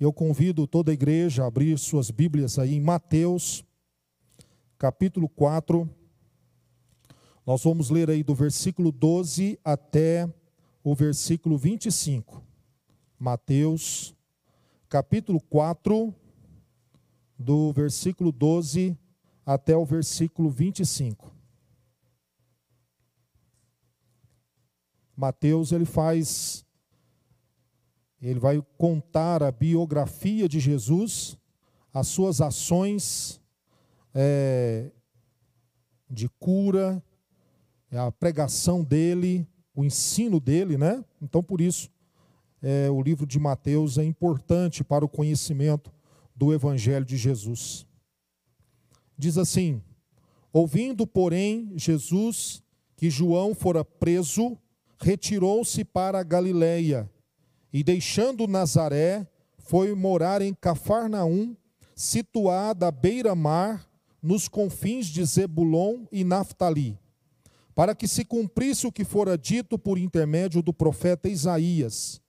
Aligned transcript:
Eu 0.00 0.14
convido 0.14 0.66
toda 0.66 0.90
a 0.90 0.94
igreja 0.94 1.44
a 1.44 1.46
abrir 1.46 1.78
suas 1.78 2.10
Bíblias 2.10 2.58
aí 2.58 2.74
em 2.74 2.80
Mateus, 2.80 3.62
capítulo 4.78 5.28
4. 5.28 5.86
Nós 7.44 7.62
vamos 7.62 7.90
ler 7.90 8.08
aí 8.08 8.22
do 8.22 8.34
versículo 8.34 8.90
12 8.90 9.60
até 9.62 10.26
o 10.82 10.94
versículo 10.94 11.58
25. 11.58 12.42
Mateus, 13.18 14.16
capítulo 14.88 15.38
4, 15.38 16.14
do 17.38 17.70
versículo 17.70 18.32
12 18.32 18.96
até 19.44 19.76
o 19.76 19.84
versículo 19.84 20.48
25. 20.48 21.30
Mateus 25.14 25.72
ele 25.72 25.84
faz 25.84 26.64
ele 28.20 28.38
vai 28.38 28.62
contar 28.76 29.42
a 29.42 29.50
biografia 29.50 30.48
de 30.48 30.60
Jesus, 30.60 31.38
as 31.92 32.08
suas 32.08 32.40
ações 32.40 33.40
é, 34.14 34.90
de 36.08 36.28
cura, 36.28 37.02
a 37.90 38.12
pregação 38.12 38.84
dele, 38.84 39.46
o 39.74 39.84
ensino 39.84 40.38
dele, 40.38 40.76
né? 40.76 41.04
Então, 41.20 41.42
por 41.42 41.60
isso, 41.60 41.90
é, 42.62 42.90
o 42.90 43.02
livro 43.02 43.26
de 43.26 43.38
Mateus 43.38 43.98
é 43.98 44.04
importante 44.04 44.84
para 44.84 45.04
o 45.04 45.08
conhecimento 45.08 45.92
do 46.36 46.52
Evangelho 46.52 47.04
de 47.04 47.16
Jesus. 47.16 47.86
Diz 49.16 49.38
assim: 49.38 49.82
Ouvindo, 50.52 51.06
porém, 51.06 51.72
Jesus 51.76 52.62
que 53.00 53.08
João 53.08 53.54
fora 53.54 53.82
preso, 53.82 54.58
retirou-se 54.98 55.82
para 55.86 56.20
a 56.20 56.22
Galiléia 56.22 57.10
e 57.72 57.82
deixando 57.82 58.46
Nazaré, 58.46 59.26
foi 59.58 59.94
morar 59.94 60.42
em 60.42 60.52
Cafarnaum, 60.52 61.56
situada 61.94 62.88
à 62.88 62.90
beira-mar, 62.90 63.88
nos 64.22 64.48
confins 64.48 65.06
de 65.06 65.24
Zebulon 65.24 66.04
e 66.10 66.24
Naftali, 66.24 66.98
para 67.74 67.94
que 67.94 68.06
se 68.06 68.24
cumprisse 68.24 68.86
o 68.86 68.92
que 68.92 69.04
fora 69.04 69.38
dito 69.38 69.78
por 69.78 69.96
intermédio 69.96 70.62
do 70.62 70.72
profeta 70.72 71.28
Isaías: 71.28 72.20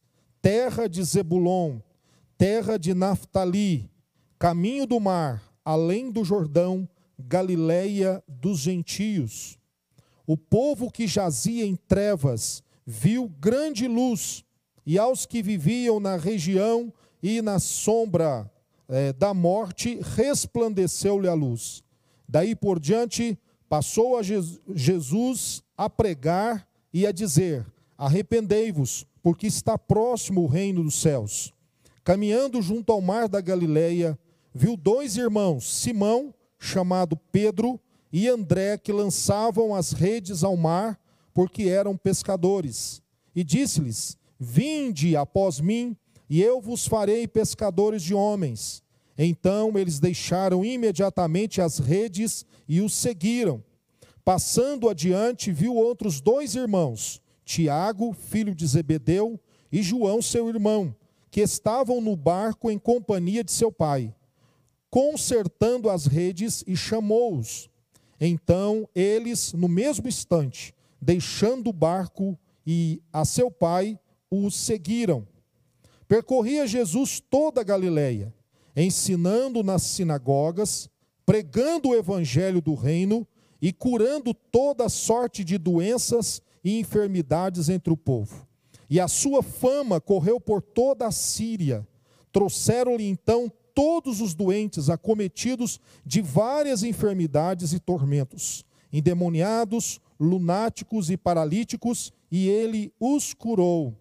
terra 0.42 0.88
de 0.88 1.04
Zebulon, 1.04 1.80
terra 2.38 2.78
de 2.78 2.94
Naftali, 2.94 3.90
caminho 4.40 4.86
do 4.86 5.00
mar, 5.00 5.44
além 5.66 6.12
do 6.12 6.24
Jordão, 6.24 6.88
Galileia 7.20 8.24
dos 8.28 8.60
gentios. 8.60 9.58
O 10.26 10.36
povo 10.36 10.90
que 10.90 11.08
jazia 11.08 11.66
em 11.66 11.76
trevas 11.76 12.64
viu 12.86 13.28
grande 13.28 13.88
luz 13.88 14.44
e 14.86 14.98
aos 14.98 15.26
que 15.26 15.42
viviam 15.42 16.00
na 16.00 16.16
região 16.16 16.92
e 17.22 17.42
na 17.42 17.60
sombra 17.60 18.50
é, 18.90 19.14
da 19.14 19.34
morte, 19.34 20.00
resplandeceu-lhe 20.16 21.28
a 21.28 21.34
luz. 21.34 21.84
Daí 22.28 22.56
por 22.56 22.80
diante, 22.80 23.38
passou 23.70 24.18
a 24.18 24.22
Jesus 24.22 25.64
a 25.78 25.90
pregar 25.90 26.68
e 26.94 27.06
a 27.06 27.12
dizer: 27.12 27.66
Arrependei-vos, 27.98 29.06
porque 29.22 29.48
está 29.48 29.78
próximo 29.78 30.42
o 30.42 30.48
reino 30.48 30.84
dos 30.84 30.96
céus. 30.96 31.54
Caminhando 32.04 32.62
junto 32.62 32.92
ao 32.92 33.00
mar 33.00 33.30
da 33.30 33.40
Galileia, 33.40 34.18
viu 34.54 34.76
dois 34.76 35.18
irmãos, 35.18 35.82
Simão, 35.82 36.34
chamado 36.60 37.16
Pedro, 37.32 37.80
e 38.12 38.28
André, 38.28 38.78
que 38.78 38.92
lançavam 38.92 39.74
as 39.74 39.94
redes 39.94 40.44
ao 40.44 40.58
mar, 40.58 41.00
porque 41.34 41.64
eram 41.64 41.96
pescadores. 41.96 43.02
E 43.36 43.44
disse-lhes: 43.44 44.18
Vinde 44.44 45.16
após 45.16 45.60
mim, 45.60 45.96
e 46.28 46.42
eu 46.42 46.60
vos 46.60 46.88
farei 46.88 47.28
pescadores 47.28 48.02
de 48.02 48.16
homens. 48.16 48.82
Então 49.16 49.78
eles 49.78 50.00
deixaram 50.00 50.66
imediatamente 50.66 51.62
as 51.62 51.78
redes 51.78 52.44
e 52.68 52.82
os 52.82 52.92
seguiram. 52.92 53.64
Passando 54.26 54.90
adiante, 54.90 55.52
viu 55.52 55.76
outros 55.76 56.20
dois 56.20 56.56
irmãos, 56.56 57.22
Tiago, 57.46 58.14
filho 58.14 58.56
de 58.56 58.66
Zebedeu, 58.66 59.40
e 59.72 59.84
João, 59.84 60.24
seu 60.24 60.50
irmão, 60.50 60.96
que 61.30 61.42
estavam 61.42 62.02
no 62.02 62.16
barco 62.16 62.72
em 62.72 62.80
companhia 62.80 63.44
de 63.44 63.52
seu 63.52 63.72
pai, 63.72 64.12
consertando 64.90 65.88
as 65.88 66.08
redes, 66.08 66.64
e 66.66 66.76
chamou-os. 66.76 67.70
Então 68.20 68.90
eles, 68.96 69.54
no 69.54 69.68
mesmo 69.68 70.08
instante, 70.08 70.74
deixando 71.00 71.70
o 71.70 71.74
barco 71.74 72.36
e 72.66 73.00
a 73.14 73.24
seu 73.24 73.52
pai, 73.52 74.00
o 74.32 74.50
seguiram. 74.50 75.28
Percorria 76.08 76.66
Jesus 76.66 77.20
toda 77.20 77.60
a 77.60 77.64
Galileia, 77.64 78.34
ensinando 78.76 79.62
nas 79.62 79.84
sinagogas, 79.84 80.90
pregando 81.26 81.90
o 81.90 81.96
evangelho 81.96 82.62
do 82.62 82.74
reino 82.74 83.28
e 83.62 83.74
curando 83.74 84.34
toda 84.34 84.88
sorte 84.88 85.44
de 85.44 85.58
doenças 85.58 86.42
e 86.64 86.80
enfermidades 86.80 87.68
entre 87.68 87.92
o 87.92 87.98
povo. 87.98 88.48
E 88.90 89.00
a 89.00 89.08
sua 89.08 89.44
fama 89.44 90.00
correu 90.00 90.40
por 90.40 90.62
toda 90.62 91.06
a 91.06 91.12
Síria. 91.12 91.86
Trouxeram-lhe 92.32 93.06
então 93.06 93.52
todos 93.74 94.20
os 94.20 94.34
doentes 94.34 94.90
acometidos 94.90 95.80
de 96.06 96.22
várias 96.22 96.84
enfermidades 96.84 97.74
e 97.74 97.80
tormentos, 97.80 98.66
endemoniados, 98.92 100.00
lunáticos 100.20 101.10
e 101.10 101.18
paralíticos, 101.18 102.12
e 102.30 102.48
ele 102.48 102.94
os 103.00 103.34
curou 103.34 103.96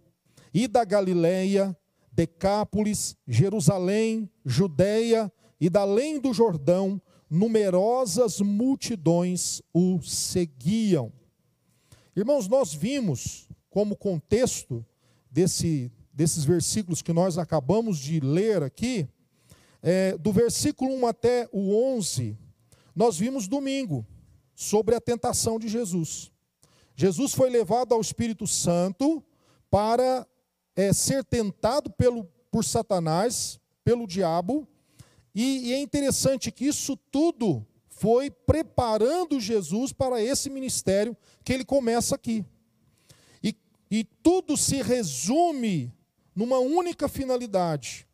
e 0.53 0.67
da 0.67 0.85
Galiléia, 0.85 1.77
Decápolis, 2.13 3.17
Jerusalém, 3.27 4.31
Judéia 4.45 5.33
e 5.61 5.71
da 5.71 5.81
além 5.81 6.21
do 6.21 6.33
Jordão, 6.33 7.01
numerosas 7.29 8.41
multidões 8.41 9.63
o 9.73 10.01
seguiam. 10.03 11.13
Irmãos, 12.17 12.49
nós 12.49 12.75
vimos 12.75 13.49
como 13.71 13.97
contexto 13.97 14.85
desse, 15.31 15.93
desses 16.13 16.45
versículos 16.45 17.03
que 17.03 17.13
nós 17.13 17.39
acabamos 17.39 17.99
de 17.99 18.19
ler 18.19 18.63
aqui, 18.63 19.09
é, 19.83 20.19
do 20.19 20.33
versículo 20.33 20.93
1 20.93 21.07
até 21.07 21.49
o 21.53 21.75
11, 21.95 22.37
nós 22.95 23.17
vimos 23.17 23.47
domingo 23.47 24.05
sobre 24.55 24.95
a 24.95 25.01
tentação 25.01 25.59
de 25.59 25.69
Jesus. 25.69 26.31
Jesus 26.95 27.33
foi 27.33 27.49
levado 27.49 27.95
ao 27.95 28.01
Espírito 28.01 28.47
Santo 28.47 29.25
para 29.71 30.27
é, 30.77 30.93
ser 30.93 31.25
tentado 31.25 31.91
pelo, 31.91 32.25
por 32.51 32.65
Satanás, 32.65 33.59
pelo 33.85 34.07
diabo, 34.07 34.67
e, 35.35 35.69
e 35.69 35.73
é 35.75 35.81
interessante 35.81 36.51
que 36.51 36.67
isso 36.67 36.97
tudo 37.11 37.67
foi 37.89 38.31
preparando 38.31 39.39
Jesus 39.39 39.93
para 39.93 40.23
esse 40.23 40.49
ministério 40.49 41.17
que 41.45 41.53
ele 41.53 41.65
começa 41.65 42.15
aqui. 42.15 42.45
E, 43.43 43.55
e 43.91 44.05
tudo 44.23 44.57
se 44.57 44.83
resume 44.83 45.93
numa 46.35 46.59
única 46.59 47.09
finalidade: 47.09 48.09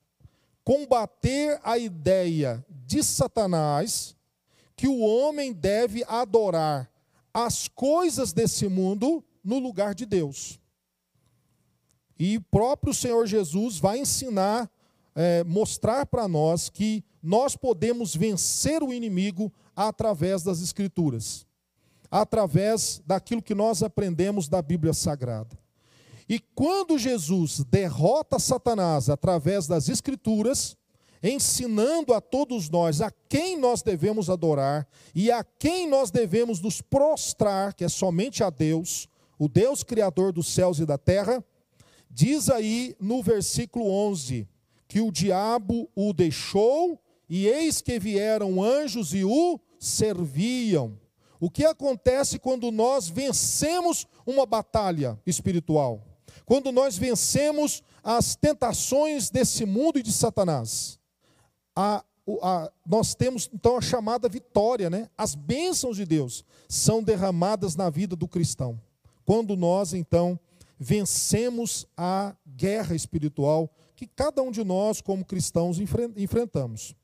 combater 0.64 1.60
a 1.62 1.78
ideia 1.78 2.64
de 2.68 3.02
Satanás 3.02 4.16
que 4.74 4.88
o 4.88 5.00
homem 5.00 5.52
deve 5.52 6.04
adorar 6.06 6.90
as 7.32 7.68
coisas 7.68 8.32
desse 8.32 8.68
mundo 8.68 9.24
no 9.42 9.58
lugar 9.58 9.94
de 9.94 10.04
Deus. 10.04 10.60
E 12.18 12.38
o 12.38 12.42
próprio 12.42 12.94
Senhor 12.94 13.26
Jesus 13.26 13.78
vai 13.78 13.98
ensinar, 13.98 14.70
é, 15.14 15.44
mostrar 15.44 16.06
para 16.06 16.26
nós 16.26 16.68
que 16.68 17.04
nós 17.22 17.56
podemos 17.56 18.14
vencer 18.14 18.82
o 18.82 18.92
inimigo 18.92 19.52
através 19.74 20.42
das 20.42 20.62
Escrituras, 20.62 21.46
através 22.10 23.02
daquilo 23.06 23.42
que 23.42 23.54
nós 23.54 23.82
aprendemos 23.82 24.48
da 24.48 24.62
Bíblia 24.62 24.94
Sagrada. 24.94 25.58
E 26.28 26.40
quando 26.54 26.98
Jesus 26.98 27.64
derrota 27.64 28.38
Satanás 28.38 29.08
através 29.08 29.66
das 29.66 29.88
Escrituras, 29.88 30.76
ensinando 31.22 32.12
a 32.12 32.20
todos 32.20 32.68
nós 32.68 33.00
a 33.00 33.10
quem 33.28 33.58
nós 33.58 33.82
devemos 33.82 34.28
adorar 34.28 34.86
e 35.14 35.30
a 35.30 35.44
quem 35.44 35.88
nós 35.88 36.10
devemos 36.10 36.60
nos 36.60 36.80
prostrar, 36.80 37.74
que 37.74 37.84
é 37.84 37.88
somente 37.88 38.42
a 38.42 38.50
Deus, 38.50 39.08
o 39.38 39.48
Deus 39.48 39.82
Criador 39.82 40.32
dos 40.32 40.48
céus 40.48 40.78
e 40.78 40.86
da 40.86 40.98
terra, 40.98 41.44
Diz 42.18 42.48
aí 42.48 42.96
no 42.98 43.22
versículo 43.22 43.90
11 43.90 44.48
que 44.88 45.02
o 45.02 45.12
diabo 45.12 45.86
o 45.94 46.14
deixou 46.14 46.98
e 47.28 47.46
eis 47.46 47.82
que 47.82 47.98
vieram 47.98 48.64
anjos 48.64 49.12
e 49.12 49.22
o 49.22 49.60
serviam. 49.78 50.98
O 51.38 51.50
que 51.50 51.62
acontece 51.62 52.38
quando 52.38 52.72
nós 52.72 53.06
vencemos 53.06 54.06
uma 54.24 54.46
batalha 54.46 55.20
espiritual? 55.26 56.02
Quando 56.46 56.72
nós 56.72 56.96
vencemos 56.96 57.82
as 58.02 58.34
tentações 58.34 59.28
desse 59.28 59.66
mundo 59.66 59.98
e 59.98 60.02
de 60.02 60.10
Satanás? 60.10 60.98
A, 61.74 62.02
a, 62.40 62.72
nós 62.86 63.14
temos 63.14 63.50
então 63.52 63.76
a 63.76 63.82
chamada 63.82 64.26
vitória, 64.26 64.88
né? 64.88 65.10
As 65.18 65.34
bênçãos 65.34 65.98
de 65.98 66.06
Deus 66.06 66.46
são 66.66 67.02
derramadas 67.02 67.76
na 67.76 67.90
vida 67.90 68.16
do 68.16 68.26
cristão. 68.26 68.80
Quando 69.26 69.54
nós 69.54 69.92
então 69.92 70.40
vencemos 70.78 71.86
a 71.96 72.36
guerra 72.46 72.94
espiritual 72.94 73.72
que 73.94 74.06
cada 74.06 74.42
um 74.42 74.50
de 74.50 74.62
nós, 74.62 75.00
como 75.00 75.24
cristãos, 75.24 75.78
enfrentamos. 76.16 76.94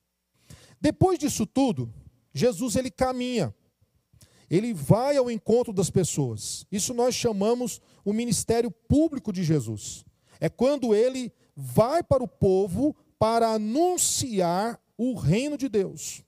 Depois 0.80 1.18
disso 1.18 1.46
tudo, 1.46 1.92
Jesus 2.34 2.76
ele 2.76 2.90
caminha. 2.90 3.54
Ele 4.50 4.74
vai 4.74 5.16
ao 5.16 5.30
encontro 5.30 5.72
das 5.72 5.88
pessoas. 5.88 6.66
Isso 6.70 6.92
nós 6.92 7.14
chamamos 7.14 7.80
o 8.04 8.12
ministério 8.12 8.70
público 8.70 9.32
de 9.32 9.42
Jesus. 9.42 10.04
É 10.38 10.48
quando 10.48 10.94
ele 10.94 11.32
vai 11.56 12.02
para 12.02 12.22
o 12.22 12.28
povo 12.28 12.94
para 13.18 13.54
anunciar 13.54 14.78
o 14.98 15.14
reino 15.14 15.56
de 15.56 15.68
Deus. 15.68 16.22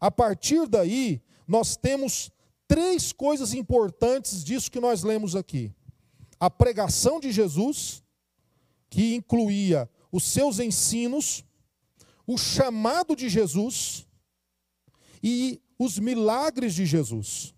A 0.00 0.10
partir 0.10 0.66
daí, 0.66 1.22
nós 1.46 1.76
temos 1.76 2.30
três 2.66 3.12
coisas 3.12 3.52
importantes 3.54 4.42
disso 4.42 4.70
que 4.70 4.80
nós 4.80 5.02
lemos 5.02 5.36
aqui: 5.36 5.72
a 6.40 6.48
pregação 6.48 7.18
de 7.18 7.32
Jesus, 7.32 8.02
que 8.88 9.14
incluía 9.14 9.88
os 10.10 10.24
seus 10.24 10.58
ensinos, 10.58 11.44
o 12.26 12.38
chamado 12.38 13.14
de 13.14 13.28
Jesus 13.28 14.06
e 15.22 15.60
os 15.78 15.98
milagres 15.98 16.74
de 16.74 16.86
Jesus. 16.86 17.54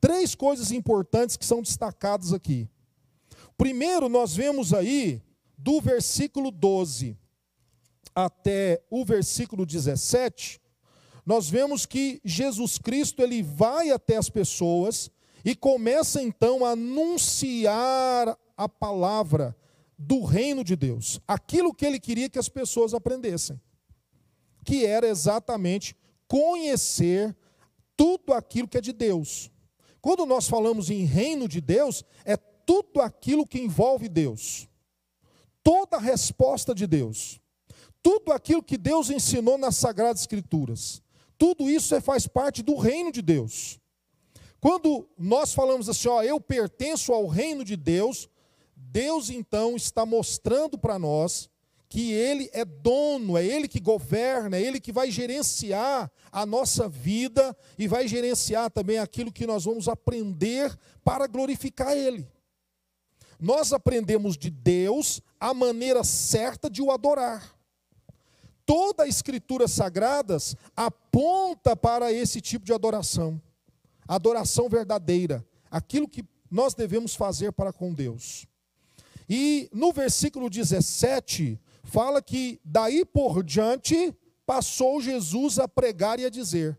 Três 0.00 0.34
coisas 0.34 0.70
importantes 0.70 1.36
que 1.36 1.44
são 1.44 1.62
destacadas 1.62 2.32
aqui. 2.32 2.68
Primeiro, 3.56 4.08
nós 4.08 4.34
vemos 4.34 4.72
aí, 4.72 5.20
do 5.56 5.80
versículo 5.80 6.50
12 6.50 7.16
até 8.14 8.82
o 8.90 9.04
versículo 9.04 9.64
17, 9.64 10.60
nós 11.24 11.48
vemos 11.48 11.86
que 11.86 12.20
Jesus 12.24 12.78
Cristo 12.78 13.22
ele 13.22 13.42
vai 13.42 13.90
até 13.90 14.16
as 14.16 14.30
pessoas 14.30 15.10
e 15.48 15.56
começa 15.56 16.20
então 16.20 16.62
a 16.62 16.72
anunciar 16.72 18.38
a 18.54 18.68
palavra 18.68 19.56
do 19.96 20.22
reino 20.22 20.62
de 20.62 20.76
Deus, 20.76 21.18
aquilo 21.26 21.72
que 21.72 21.86
ele 21.86 21.98
queria 21.98 22.28
que 22.28 22.38
as 22.38 22.50
pessoas 22.50 22.92
aprendessem, 22.92 23.58
que 24.62 24.84
era 24.84 25.08
exatamente 25.08 25.96
conhecer 26.28 27.34
tudo 27.96 28.34
aquilo 28.34 28.68
que 28.68 28.76
é 28.76 28.80
de 28.82 28.92
Deus. 28.92 29.50
Quando 30.02 30.26
nós 30.26 30.46
falamos 30.46 30.90
em 30.90 31.04
reino 31.04 31.48
de 31.48 31.62
Deus, 31.62 32.04
é 32.26 32.36
tudo 32.36 33.00
aquilo 33.00 33.46
que 33.46 33.58
envolve 33.58 34.06
Deus, 34.06 34.68
toda 35.62 35.96
a 35.96 36.00
resposta 36.00 36.74
de 36.74 36.86
Deus, 36.86 37.40
tudo 38.02 38.32
aquilo 38.32 38.62
que 38.62 38.76
Deus 38.76 39.08
ensinou 39.08 39.56
nas 39.56 39.76
Sagradas 39.76 40.20
Escrituras. 40.20 41.00
Tudo 41.38 41.70
isso 41.70 41.94
é, 41.94 42.02
faz 42.02 42.26
parte 42.26 42.62
do 42.62 42.76
reino 42.76 43.10
de 43.10 43.22
Deus. 43.22 43.80
Quando 44.60 45.08
nós 45.16 45.52
falamos 45.54 45.88
assim, 45.88 46.08
ó, 46.08 46.22
eu 46.22 46.40
pertenço 46.40 47.12
ao 47.12 47.26
reino 47.26 47.64
de 47.64 47.76
Deus, 47.76 48.28
Deus 48.74 49.30
então 49.30 49.76
está 49.76 50.04
mostrando 50.04 50.76
para 50.76 50.98
nós 50.98 51.48
que 51.88 52.12
Ele 52.12 52.50
é 52.52 52.64
dono, 52.64 53.38
é 53.38 53.44
Ele 53.44 53.66
que 53.66 53.80
governa, 53.80 54.56
é 54.56 54.62
Ele 54.62 54.80
que 54.80 54.92
vai 54.92 55.10
gerenciar 55.10 56.10
a 56.30 56.44
nossa 56.44 56.88
vida 56.88 57.56
e 57.78 57.88
vai 57.88 58.06
gerenciar 58.06 58.70
também 58.70 58.98
aquilo 58.98 59.32
que 59.32 59.46
nós 59.46 59.64
vamos 59.64 59.88
aprender 59.88 60.76
para 61.02 61.26
glorificar 61.26 61.96
Ele. 61.96 62.26
Nós 63.40 63.72
aprendemos 63.72 64.36
de 64.36 64.50
Deus 64.50 65.22
a 65.38 65.54
maneira 65.54 66.02
certa 66.02 66.68
de 66.68 66.82
o 66.82 66.90
adorar 66.90 67.58
toda 68.68 69.04
a 69.04 69.08
escritura 69.08 69.66
sagradas 69.66 70.54
aponta 70.76 71.74
para 71.74 72.12
esse 72.12 72.38
tipo 72.38 72.66
de 72.66 72.72
adoração. 72.74 73.40
Adoração 74.08 74.68
verdadeira, 74.68 75.46
aquilo 75.70 76.08
que 76.08 76.24
nós 76.50 76.74
devemos 76.74 77.14
fazer 77.14 77.52
para 77.52 77.72
com 77.72 77.92
Deus. 77.92 78.46
E 79.28 79.68
no 79.72 79.92
versículo 79.92 80.48
17, 80.48 81.60
fala 81.84 82.22
que 82.22 82.58
daí 82.64 83.04
por 83.04 83.44
diante 83.44 84.14
passou 84.46 85.00
Jesus 85.00 85.58
a 85.58 85.68
pregar 85.68 86.18
e 86.18 86.24
a 86.24 86.30
dizer. 86.30 86.78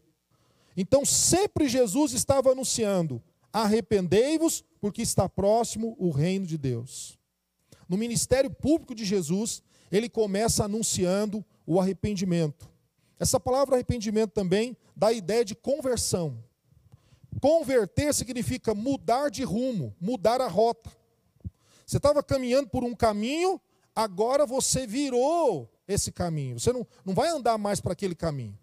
Então 0.76 1.06
sempre 1.06 1.70
Jesus 1.70 2.14
estava 2.14 2.52
anunciando: 2.52 3.22
arrependei-vos, 3.54 4.64
porque 4.82 5.02
está 5.02 5.30
próximo 5.30 5.96
o 6.00 6.10
reino 6.10 6.48
de 6.48 6.58
Deus. 6.58 7.20
No 7.88 7.98
ministério 7.98 8.50
público 8.50 8.96
de 8.96 9.06
Jesus, 9.06 9.62
ele 9.92 10.10
começa 10.10 10.66
anunciando 10.66 11.46
o 11.66 11.80
arrependimento. 11.80 12.70
Essa 13.20 13.40
palavra 13.40 13.75
arrependimento 13.75 14.32
também 14.32 14.75
dá 14.96 15.08
a 15.08 15.14
ideia 15.14 15.44
de 15.44 15.54
conversão. 15.54 16.44
Converter 17.42 18.14
significa 18.14 18.74
mudar 18.74 19.30
de 19.30 19.44
rumo, 19.44 19.96
mudar 20.00 20.42
a 20.42 20.48
rota. 20.48 20.92
Você 21.86 21.98
estava 21.98 22.22
caminhando 22.22 22.70
por 22.70 22.84
um 22.84 22.96
caminho, 22.96 23.60
agora 23.96 24.46
você 24.46 24.86
virou 24.86 25.70
esse 25.88 26.12
caminho. 26.12 26.60
Você 26.60 26.72
não, 26.72 26.86
não 27.06 27.14
vai 27.14 27.30
andar 27.30 27.58
mais 27.58 27.80
para 27.80 27.94
aquele 27.94 28.16
caminho. 28.16 28.58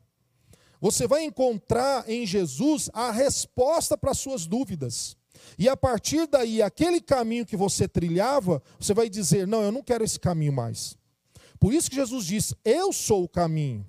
Você 0.81 1.07
vai 1.07 1.25
encontrar 1.25 2.09
em 2.09 2.27
Jesus 2.27 2.91
a 2.93 3.11
resposta 3.11 3.97
para 3.97 4.11
as 4.11 4.19
suas 4.19 4.47
dúvidas. 4.47 5.17
E 5.59 5.69
a 5.69 5.77
partir 5.77 6.27
daí, 6.27 6.61
aquele 6.61 7.01
caminho 7.01 7.47
que 7.47 7.57
você 7.57 7.89
trilhava, 7.89 8.63
você 8.79 8.93
vai 8.93 9.09
dizer: 9.09 9.47
Não, 9.47 9.63
eu 9.63 9.73
não 9.73 9.83
quero 9.83 10.05
esse 10.05 10.21
caminho 10.21 10.53
mais. 10.53 10.97
Por 11.59 11.73
isso 11.73 11.89
que 11.91 11.97
Jesus 11.97 12.27
diz: 12.27 12.55
Eu 12.65 12.93
sou 12.93 13.25
o 13.25 13.29
caminho. 13.29 13.87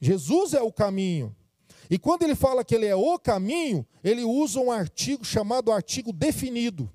Jesus 0.00 0.54
é 0.54 0.60
o 0.60 0.72
caminho. 0.72 1.34
E 1.90 1.98
quando 1.98 2.22
ele 2.22 2.36
fala 2.36 2.64
que 2.64 2.74
ele 2.74 2.86
é 2.86 2.94
o 2.94 3.18
caminho, 3.18 3.84
ele 4.02 4.22
usa 4.22 4.60
um 4.60 4.70
artigo 4.70 5.24
chamado 5.24 5.72
artigo 5.72 6.12
definido. 6.12 6.88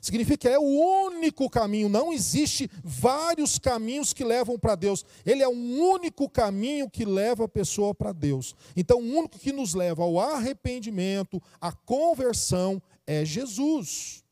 Significa 0.00 0.38
que 0.38 0.48
é 0.48 0.58
o 0.58 1.06
único 1.06 1.48
caminho, 1.48 1.88
não 1.88 2.12
existe 2.12 2.68
vários 2.82 3.56
caminhos 3.56 4.12
que 4.12 4.24
levam 4.24 4.58
para 4.58 4.74
Deus. 4.74 5.04
Ele 5.24 5.44
é 5.44 5.48
um 5.48 5.80
único 5.80 6.28
caminho 6.28 6.90
que 6.90 7.04
leva 7.04 7.44
a 7.44 7.48
pessoa 7.48 7.94
para 7.94 8.10
Deus. 8.10 8.56
Então, 8.74 8.98
o 8.98 9.18
único 9.18 9.38
que 9.38 9.52
nos 9.52 9.74
leva 9.74 10.02
ao 10.02 10.18
arrependimento, 10.18 11.40
à 11.60 11.70
conversão, 11.70 12.82
é 13.06 13.24
Jesus. 13.24 14.24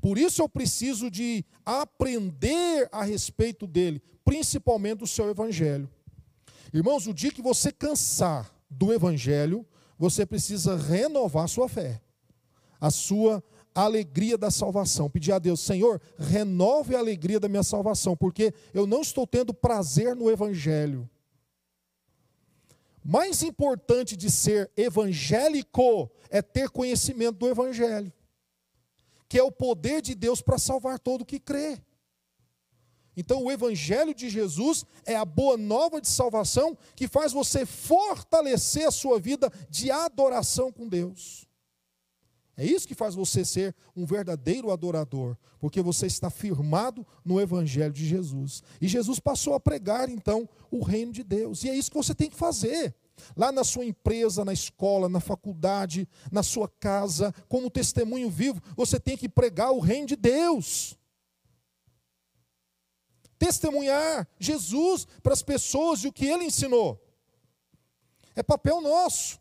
Por 0.00 0.16
isso 0.16 0.40
eu 0.40 0.48
preciso 0.48 1.10
de 1.10 1.44
aprender 1.66 2.88
a 2.92 3.04
respeito 3.04 3.66
dele, 3.66 4.00
principalmente 4.24 5.00
do 5.00 5.06
seu 5.06 5.28
evangelho. 5.28 5.90
Irmãos, 6.72 7.06
o 7.06 7.14
dia 7.14 7.30
que 7.30 7.42
você 7.42 7.70
cansar 7.70 8.52
do 8.68 8.92
evangelho, 8.92 9.66
você 9.98 10.26
precisa 10.26 10.76
renovar 10.76 11.48
sua 11.48 11.68
fé, 11.68 12.00
a 12.80 12.90
sua 12.90 13.42
alegria 13.74 14.36
da 14.36 14.50
salvação. 14.50 15.10
Pedir 15.10 15.32
a 15.32 15.38
Deus, 15.38 15.60
Senhor, 15.60 16.00
renove 16.18 16.94
a 16.94 16.98
alegria 16.98 17.38
da 17.38 17.48
minha 17.48 17.62
salvação, 17.62 18.16
porque 18.16 18.52
eu 18.72 18.86
não 18.86 19.02
estou 19.02 19.26
tendo 19.26 19.52
prazer 19.52 20.14
no 20.16 20.30
evangelho. 20.30 21.08
Mais 23.04 23.42
importante 23.42 24.16
de 24.16 24.30
ser 24.30 24.70
evangélico 24.76 26.10
é 26.30 26.40
ter 26.40 26.70
conhecimento 26.70 27.38
do 27.38 27.48
evangelho 27.48 28.12
que 29.34 29.38
é 29.40 29.42
o 29.42 29.50
poder 29.50 30.00
de 30.00 30.14
Deus 30.14 30.40
para 30.40 30.58
salvar 30.58 30.96
todo 30.96 31.24
que 31.24 31.40
crê. 31.40 31.82
Então, 33.16 33.44
o 33.44 33.50
Evangelho 33.50 34.14
de 34.14 34.28
Jesus 34.28 34.84
é 35.04 35.14
a 35.14 35.24
boa 35.24 35.56
nova 35.56 36.00
de 36.00 36.08
salvação 36.08 36.76
que 36.96 37.06
faz 37.06 37.32
você 37.32 37.64
fortalecer 37.64 38.86
a 38.86 38.90
sua 38.90 39.18
vida 39.18 39.52
de 39.70 39.90
adoração 39.90 40.72
com 40.72 40.88
Deus. 40.88 41.46
É 42.56 42.64
isso 42.64 42.86
que 42.86 42.94
faz 42.94 43.14
você 43.14 43.44
ser 43.44 43.74
um 43.96 44.06
verdadeiro 44.06 44.70
adorador, 44.70 45.36
porque 45.58 45.82
você 45.82 46.06
está 46.06 46.30
firmado 46.30 47.04
no 47.24 47.40
Evangelho 47.40 47.92
de 47.92 48.06
Jesus. 48.06 48.62
E 48.80 48.86
Jesus 48.86 49.18
passou 49.18 49.54
a 49.54 49.60
pregar, 49.60 50.08
então, 50.08 50.48
o 50.70 50.82
reino 50.82 51.12
de 51.12 51.24
Deus. 51.24 51.64
E 51.64 51.68
é 51.68 51.74
isso 51.74 51.90
que 51.90 51.96
você 51.96 52.14
tem 52.14 52.30
que 52.30 52.36
fazer 52.36 52.94
lá 53.36 53.52
na 53.52 53.64
sua 53.64 53.84
empresa, 53.84 54.44
na 54.44 54.52
escola, 54.52 55.08
na 55.08 55.20
faculdade, 55.20 56.08
na 56.30 56.42
sua 56.42 56.68
casa, 56.68 57.34
como 57.48 57.70
testemunho 57.70 58.30
vivo, 58.30 58.60
você 58.76 58.98
tem 58.98 59.16
que 59.16 59.28
pregar 59.28 59.72
o 59.72 59.80
reino 59.80 60.06
de 60.06 60.16
Deus. 60.16 60.98
Testemunhar 63.44 64.26
Jesus 64.40 65.06
para 65.22 65.34
as 65.34 65.42
pessoas 65.42 66.02
e 66.02 66.08
o 66.08 66.12
que 66.12 66.24
ele 66.24 66.44
ensinou. 66.44 66.98
É 68.34 68.42
papel 68.42 68.80
nosso. 68.80 69.38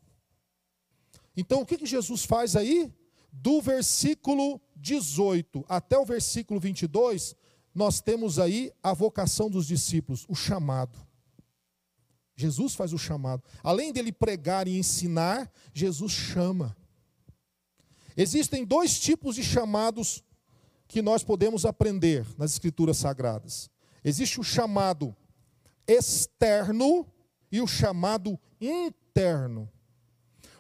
Então, 1.38 1.62
o 1.62 1.66
que, 1.66 1.78
que 1.78 1.86
Jesus 1.86 2.26
faz 2.26 2.58
aí? 2.58 2.94
Do 3.32 3.62
versículo 3.62 4.60
18 4.76 5.64
até 5.70 5.98
o 5.98 6.04
versículo 6.04 6.60
22, 6.60 7.34
nós 7.74 8.02
temos 8.02 8.40
aí 8.40 8.74
a 8.84 8.94
vocação 8.94 9.50
dos 9.50 9.68
discípulos, 9.68 10.26
o 10.28 10.36
chamado. 10.36 11.00
Jesus 12.36 12.76
faz 12.76 12.92
o 12.92 12.98
chamado. 12.98 13.42
Além 13.64 13.94
dele 13.94 14.12
pregar 14.12 14.68
e 14.68 14.78
ensinar, 14.78 15.50
Jesus 15.74 16.12
chama. 16.12 16.76
Existem 18.18 18.66
dois 18.66 19.00
tipos 19.00 19.36
de 19.36 19.44
chamados 19.46 20.22
que 20.90 21.02
nós 21.02 21.24
podemos 21.24 21.66
aprender 21.66 22.28
nas 22.38 22.52
Escrituras 22.52 22.98
Sagradas. 22.98 23.72
Existe 24.04 24.40
o 24.40 24.44
chamado 24.44 25.16
externo 25.88 27.08
e 27.52 27.62
o 27.62 27.68
chamado 27.68 28.40
interno. 28.60 29.70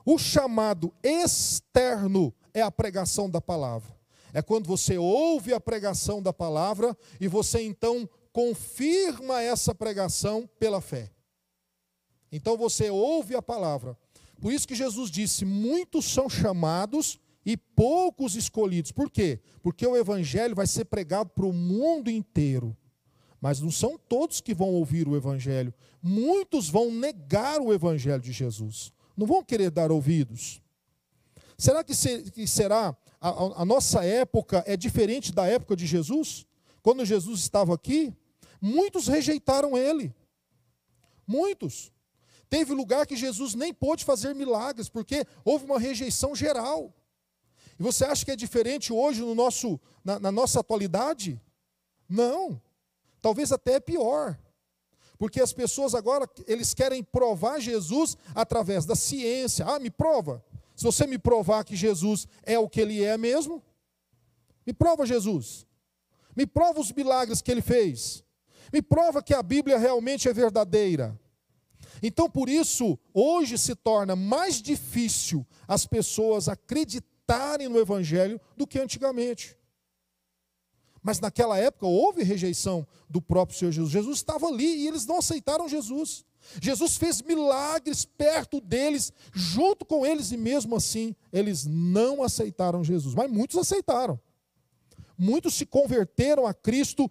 O 0.05 0.17
chamado 0.17 0.93
externo 1.01 2.33
é 2.53 2.62
a 2.62 2.71
pregação 2.71 3.29
da 3.29 3.41
palavra. 3.41 3.93
É 4.33 4.41
quando 4.41 4.67
você 4.67 4.97
ouve 4.97 5.53
a 5.53 5.59
pregação 5.59 6.21
da 6.21 6.33
palavra 6.33 6.97
e 7.19 7.27
você 7.27 7.62
então 7.62 8.09
confirma 8.31 9.41
essa 9.41 9.75
pregação 9.75 10.50
pela 10.59 10.81
fé. 10.81 11.12
Então 12.31 12.57
você 12.57 12.89
ouve 12.89 13.35
a 13.35 13.41
palavra. 13.41 13.97
Por 14.41 14.51
isso 14.51 14.67
que 14.67 14.75
Jesus 14.75 15.12
disse: 15.12 15.45
muitos 15.45 16.05
são 16.05 16.27
chamados 16.27 17.19
e 17.45 17.55
poucos 17.55 18.35
escolhidos. 18.35 18.91
Por 18.91 19.09
quê? 19.09 19.39
Porque 19.62 19.85
o 19.85 19.95
evangelho 19.95 20.55
vai 20.55 20.65
ser 20.65 20.85
pregado 20.85 21.29
para 21.29 21.45
o 21.45 21.53
mundo 21.53 22.09
inteiro. 22.09 22.75
Mas 23.43 23.59
não 23.59 23.69
são 23.69 23.97
todos 23.97 24.39
que 24.39 24.53
vão 24.53 24.69
ouvir 24.69 25.05
o 25.05 25.17
evangelho. 25.17 25.73
Muitos 26.01 26.69
vão 26.69 26.89
negar 26.89 27.59
o 27.59 27.73
evangelho 27.73 28.21
de 28.21 28.31
Jesus. 28.31 28.93
Não 29.17 29.27
vão 29.27 29.43
querer 29.43 29.69
dar 29.69 29.91
ouvidos. 29.91 30.62
Será 31.57 31.83
que, 31.83 31.93
será 31.93 32.95
a, 33.19 33.62
a 33.62 33.65
nossa 33.65 34.05
época 34.05 34.63
é 34.65 34.77
diferente 34.77 35.33
da 35.33 35.45
época 35.45 35.75
de 35.75 35.85
Jesus? 35.85 36.45
Quando 36.81 37.03
Jesus 37.03 37.41
estava 37.41 37.75
aqui, 37.75 38.13
muitos 38.62 39.09
rejeitaram 39.09 39.77
ele. 39.77 40.15
Muitos. 41.27 41.91
Teve 42.50 42.73
lugar 42.73 43.05
que 43.05 43.17
Jesus 43.17 43.55
nem 43.55 43.73
pôde 43.73 44.05
fazer 44.05 44.33
milagres, 44.33 44.88
porque 44.88 45.27
houve 45.43 45.65
uma 45.65 45.77
rejeição 45.77 46.33
geral. 46.33 46.95
E 47.77 47.83
você 47.83 48.05
acha 48.05 48.23
que 48.23 48.31
é 48.31 48.38
diferente 48.38 48.93
hoje 48.93 49.19
no 49.19 49.35
nosso, 49.35 49.77
na, 50.01 50.17
na 50.17 50.31
nossa 50.31 50.62
atualidade? 50.62 51.41
Não. 52.07 52.62
Talvez 53.23 53.53
até 53.53 53.75
é 53.75 53.79
pior. 53.79 54.37
Porque 55.17 55.39
as 55.39 55.53
pessoas 55.53 55.95
agora, 55.95 56.29
eles 56.45 56.73
querem 56.73 57.01
provar 57.01 57.61
Jesus 57.61 58.17
através 58.35 58.85
da 58.85 58.95
ciência. 58.95 59.65
Ah, 59.65 59.79
me 59.79 59.89
prova. 59.89 60.43
Se 60.75 60.83
você 60.83 61.07
me 61.07 61.17
provar 61.17 61.63
que 61.63 61.73
Jesus 61.73 62.27
é 62.43 62.59
o 62.59 62.67
que 62.67 62.81
ele 62.81 63.01
é 63.01 63.17
mesmo, 63.17 63.63
me 64.67 64.73
prova 64.73 65.05
Jesus. 65.05 65.65
Me 66.35 66.45
prova 66.45 66.81
os 66.81 66.91
milagres 66.91 67.41
que 67.41 67.49
ele 67.49 67.61
fez. 67.61 68.25
Me 68.73 68.81
prova 68.81 69.23
que 69.23 69.33
a 69.33 69.41
Bíblia 69.41 69.77
realmente 69.77 70.27
é 70.27 70.33
verdadeira. 70.33 71.17
Então, 72.01 72.29
por 72.29 72.49
isso, 72.49 72.99
hoje 73.13 73.57
se 73.57 73.73
torna 73.73 74.17
mais 74.17 74.61
difícil 74.61 75.47
as 75.65 75.85
pessoas 75.85 76.49
acreditarem 76.49 77.69
no 77.69 77.79
Evangelho 77.79 78.41
do 78.57 78.67
que 78.67 78.79
antigamente. 78.79 79.55
Mas 81.03 81.19
naquela 81.19 81.57
época 81.57 81.86
houve 81.86 82.24
rejeição 82.24 82.88
do 83.10 83.22
próprio 83.22 83.57
Senhor 83.60 83.72
Jesus. 83.72 83.91
Jesus 83.91 84.17
estava 84.17 84.48
ali 84.48 84.83
e 84.83 84.88
eles 84.88 85.05
não 85.05 85.17
aceitaram 85.17 85.67
Jesus. 85.67 86.24
Jesus 86.62 86.98
fez 86.98 87.22
milagres 87.22 88.05
perto 88.05 88.60
deles, 88.62 89.12
junto 89.33 89.86
com 89.86 90.05
eles, 90.05 90.31
e 90.31 90.38
mesmo 90.38 90.75
assim 90.75 91.15
eles 91.31 91.65
não 91.65 92.24
aceitaram 92.24 92.83
Jesus. 92.83 93.13
Mas 93.13 93.29
muitos 93.29 93.57
aceitaram. 93.57 94.19
Muitos 95.17 95.53
se 95.53 95.65
converteram 95.65 96.48
a 96.48 96.53
Cristo, 96.53 97.10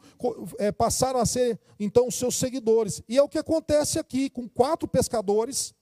é, 0.58 0.72
passaram 0.72 1.20
a 1.20 1.26
ser 1.26 1.60
então 1.78 2.10
seus 2.10 2.34
seguidores. 2.34 3.02
E 3.08 3.16
é 3.16 3.22
o 3.22 3.28
que 3.28 3.38
acontece 3.38 3.98
aqui 3.98 4.28
com 4.28 4.48
quatro 4.48 4.88
pescadores 4.88 5.74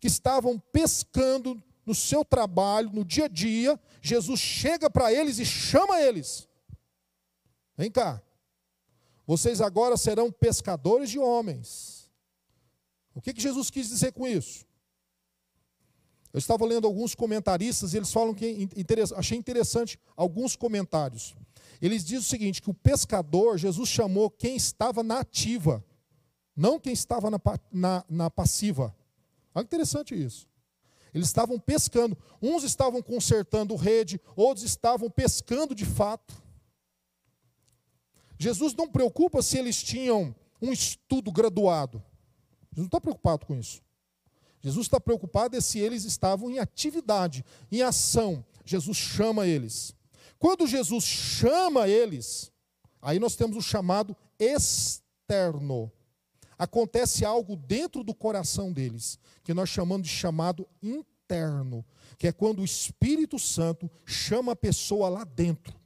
que 0.00 0.06
estavam 0.06 0.58
pescando 0.72 1.60
no 1.84 1.94
seu 1.94 2.24
trabalho, 2.24 2.90
no 2.92 3.04
dia 3.04 3.24
a 3.24 3.28
dia. 3.28 3.78
Jesus 4.00 4.40
chega 4.40 4.88
para 4.88 5.12
eles 5.12 5.38
e 5.38 5.44
chama 5.44 6.00
eles. 6.00 6.48
Vem 7.76 7.90
cá. 7.90 8.22
Vocês 9.26 9.60
agora 9.60 9.96
serão 9.96 10.30
pescadores 10.30 11.10
de 11.10 11.18
homens. 11.18 12.10
O 13.14 13.20
que, 13.20 13.32
que 13.32 13.40
Jesus 13.40 13.70
quis 13.70 13.88
dizer 13.88 14.12
com 14.12 14.26
isso? 14.26 14.66
Eu 16.32 16.38
estava 16.38 16.66
lendo 16.66 16.86
alguns 16.86 17.14
comentaristas 17.14 17.94
e 17.94 17.96
eles 17.96 18.12
falam 18.12 18.34
que 18.34 18.68
achei 19.16 19.38
interessante 19.38 19.98
alguns 20.16 20.56
comentários. 20.56 21.34
Eles 21.80 22.04
dizem 22.04 22.18
o 22.18 22.22
seguinte: 22.22 22.60
que 22.60 22.70
o 22.70 22.74
pescador, 22.74 23.56
Jesus 23.56 23.88
chamou 23.88 24.28
quem 24.28 24.56
estava 24.56 25.02
na 25.02 25.20
ativa, 25.20 25.84
não 26.56 26.78
quem 26.78 26.92
estava 26.92 27.30
na, 27.30 27.40
na, 27.70 28.04
na 28.08 28.30
passiva. 28.30 28.94
Olha 29.54 29.64
que 29.64 29.68
interessante 29.68 30.20
isso. 30.20 30.48
Eles 31.14 31.28
estavam 31.28 31.58
pescando. 31.58 32.18
Uns 32.42 32.64
estavam 32.64 33.00
consertando 33.00 33.76
rede, 33.76 34.20
outros 34.34 34.64
estavam 34.64 35.08
pescando 35.08 35.72
de 35.72 35.84
fato. 35.84 36.34
Jesus 38.44 38.74
não 38.74 38.86
preocupa 38.86 39.40
se 39.40 39.56
eles 39.56 39.82
tinham 39.82 40.36
um 40.60 40.70
estudo 40.70 41.32
graduado. 41.32 41.96
Jesus 42.70 42.76
não 42.76 42.84
está 42.84 43.00
preocupado 43.00 43.46
com 43.46 43.56
isso. 43.56 43.80
Jesus 44.60 44.84
está 44.84 45.00
preocupado 45.00 45.56
é 45.56 45.62
se 45.62 45.78
eles 45.78 46.04
estavam 46.04 46.50
em 46.50 46.58
atividade, 46.58 47.42
em 47.72 47.80
ação. 47.80 48.44
Jesus 48.62 48.98
chama 48.98 49.46
eles. 49.46 49.94
Quando 50.38 50.66
Jesus 50.66 51.04
chama 51.04 51.88
eles, 51.88 52.52
aí 53.00 53.18
nós 53.18 53.34
temos 53.34 53.56
o 53.56 53.62
chamado 53.62 54.14
externo. 54.38 55.90
Acontece 56.58 57.24
algo 57.24 57.56
dentro 57.56 58.04
do 58.04 58.14
coração 58.14 58.70
deles, 58.70 59.18
que 59.42 59.54
nós 59.54 59.70
chamamos 59.70 60.06
de 60.06 60.12
chamado 60.12 60.68
interno, 60.82 61.82
que 62.18 62.26
é 62.26 62.32
quando 62.32 62.58
o 62.58 62.64
Espírito 62.64 63.38
Santo 63.38 63.90
chama 64.04 64.52
a 64.52 64.56
pessoa 64.56 65.08
lá 65.08 65.24
dentro. 65.24 65.82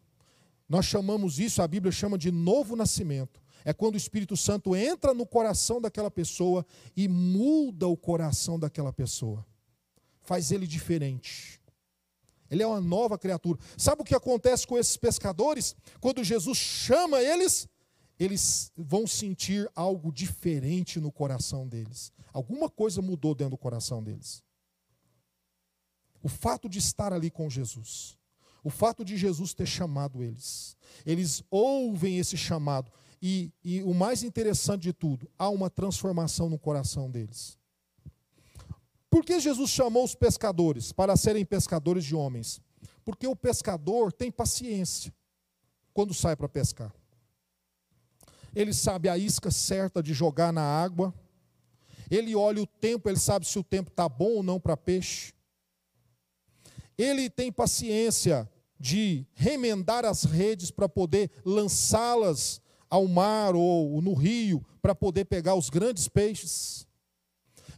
Nós 0.68 0.84
chamamos 0.84 1.38
isso, 1.38 1.62
a 1.62 1.68
Bíblia 1.68 1.90
chama 1.90 2.18
de 2.18 2.30
novo 2.30 2.76
nascimento. 2.76 3.40
É 3.64 3.72
quando 3.72 3.94
o 3.94 3.98
Espírito 3.98 4.36
Santo 4.36 4.76
entra 4.76 5.14
no 5.14 5.26
coração 5.26 5.80
daquela 5.80 6.10
pessoa 6.10 6.64
e 6.96 7.08
muda 7.08 7.88
o 7.88 7.96
coração 7.96 8.58
daquela 8.58 8.92
pessoa. 8.92 9.44
Faz 10.20 10.52
ele 10.52 10.66
diferente. 10.66 11.60
Ele 12.50 12.62
é 12.62 12.66
uma 12.66 12.80
nova 12.80 13.18
criatura. 13.18 13.58
Sabe 13.76 14.02
o 14.02 14.04
que 14.04 14.14
acontece 14.14 14.66
com 14.66 14.78
esses 14.78 14.96
pescadores? 14.96 15.74
Quando 16.00 16.24
Jesus 16.24 16.56
chama 16.56 17.20
eles, 17.20 17.68
eles 18.18 18.72
vão 18.76 19.06
sentir 19.06 19.70
algo 19.74 20.12
diferente 20.12 21.00
no 21.00 21.12
coração 21.12 21.66
deles. 21.66 22.12
Alguma 22.32 22.68
coisa 22.68 23.00
mudou 23.00 23.34
dentro 23.34 23.52
do 23.52 23.58
coração 23.58 24.02
deles. 24.02 24.42
O 26.22 26.28
fato 26.28 26.68
de 26.68 26.78
estar 26.78 27.12
ali 27.12 27.30
com 27.30 27.48
Jesus. 27.48 28.18
O 28.68 28.70
fato 28.70 29.02
de 29.02 29.16
Jesus 29.16 29.54
ter 29.54 29.64
chamado 29.64 30.22
eles. 30.22 30.76
Eles 31.06 31.42
ouvem 31.50 32.18
esse 32.18 32.36
chamado. 32.36 32.92
E, 33.20 33.50
e 33.64 33.82
o 33.82 33.94
mais 33.94 34.22
interessante 34.22 34.82
de 34.82 34.92
tudo, 34.92 35.26
há 35.38 35.48
uma 35.48 35.70
transformação 35.70 36.50
no 36.50 36.58
coração 36.58 37.10
deles. 37.10 37.58
Por 39.08 39.24
que 39.24 39.40
Jesus 39.40 39.70
chamou 39.70 40.04
os 40.04 40.14
pescadores 40.14 40.92
para 40.92 41.16
serem 41.16 41.46
pescadores 41.46 42.04
de 42.04 42.14
homens? 42.14 42.60
Porque 43.06 43.26
o 43.26 43.34
pescador 43.34 44.12
tem 44.12 44.30
paciência 44.30 45.14
quando 45.94 46.12
sai 46.12 46.36
para 46.36 46.46
pescar. 46.46 46.94
Ele 48.54 48.74
sabe 48.74 49.08
a 49.08 49.16
isca 49.16 49.50
certa 49.50 50.02
de 50.02 50.12
jogar 50.12 50.52
na 50.52 50.60
água. 50.60 51.14
Ele 52.10 52.36
olha 52.36 52.60
o 52.60 52.66
tempo, 52.66 53.08
ele 53.08 53.18
sabe 53.18 53.46
se 53.46 53.58
o 53.58 53.64
tempo 53.64 53.88
está 53.88 54.06
bom 54.06 54.32
ou 54.34 54.42
não 54.42 54.60
para 54.60 54.76
peixe. 54.76 55.32
Ele 56.98 57.30
tem 57.30 57.50
paciência 57.50 58.46
de 58.78 59.26
remendar 59.34 60.04
as 60.04 60.24
redes 60.24 60.70
para 60.70 60.88
poder 60.88 61.30
lançá-las 61.44 62.60
ao 62.88 63.06
mar 63.06 63.54
ou 63.54 64.00
no 64.00 64.14
rio 64.14 64.64
para 64.80 64.94
poder 64.94 65.24
pegar 65.26 65.54
os 65.54 65.68
grandes 65.68 66.08
peixes. 66.08 66.86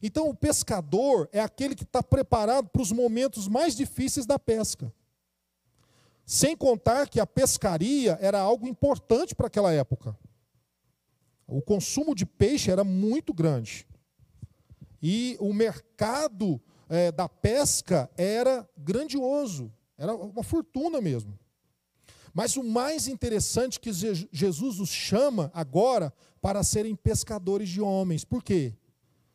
Então, 0.03 0.29
o 0.29 0.35
pescador 0.35 1.29
é 1.33 1.41
aquele 1.41 1.75
que 1.75 1.83
está 1.83 2.03
preparado 2.03 2.69
para 2.69 2.83
os 2.83 2.93
momentos 2.93 3.49
mais 3.49 3.75
difíceis 3.75 4.25
da 4.25 4.39
pesca. 4.39 4.93
Sem 6.25 6.57
contar 6.57 7.09
que 7.09 7.21
a 7.21 7.27
pescaria 7.27 8.17
era 8.21 8.41
algo 8.41 8.67
importante 8.67 9.35
para 9.35 9.49
aquela 9.49 9.73
época. 9.73 10.17
O 11.47 11.61
consumo 11.61 12.15
de 12.15 12.25
peixe 12.25 12.71
era 12.71 12.85
muito 12.85 13.35
grande. 13.35 13.87
E 15.03 15.37
o 15.41 15.53
mercado 15.53 16.61
é, 16.89 17.11
da 17.11 17.29
pesca 17.29 18.09
era 18.17 18.69
grandioso, 18.77 19.73
era 20.01 20.17
uma 20.17 20.43
fortuna 20.43 20.99
mesmo. 20.99 21.39
Mas 22.33 22.57
o 22.57 22.65
mais 22.65 23.07
interessante 23.07 23.77
é 23.77 23.81
que 23.81 23.93
Jesus 23.93 24.81
os 24.81 24.89
chama 24.89 25.51
agora 25.53 26.11
para 26.41 26.63
serem 26.63 26.97
pescadores 26.97 27.69
de 27.69 27.83
homens. 27.83 28.25
Por 28.25 28.43
quê? 28.43 28.75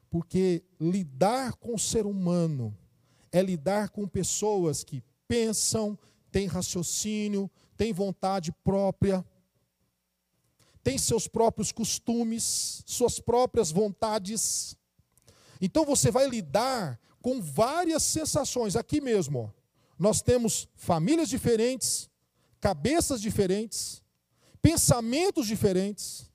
Porque 0.10 0.64
lidar 0.82 1.54
com 1.54 1.76
o 1.76 1.80
ser 1.80 2.08
humano 2.08 2.76
é 3.32 3.44
lidar 3.44 3.90
com 3.90 4.08
pessoas 4.08 4.84
que 4.84 5.04
pensam, 5.28 6.00
têm 6.32 6.48
raciocínio, 6.48 7.52
têm 7.78 7.94
vontade 7.94 8.52
própria, 8.64 9.24
têm 10.82 10.98
seus 10.98 11.28
próprios 11.28 11.72
costumes, 11.72 12.82
suas 12.88 13.20
próprias 13.20 13.72
vontades. 13.72 14.76
Então 15.62 15.86
você 15.86 16.10
vai 16.10 16.28
lidar 16.28 17.00
com 17.22 17.40
várias 17.40 18.02
sensações. 18.02 18.76
Aqui 18.76 19.00
mesmo, 19.00 19.40
ó, 19.40 19.55
nós 19.98 20.22
temos 20.22 20.68
famílias 20.76 21.30
diferentes, 21.30 22.10
cabeças 22.60 23.22
diferentes, 23.22 24.02
pensamentos 24.62 25.48
diferentes. 25.48 26.30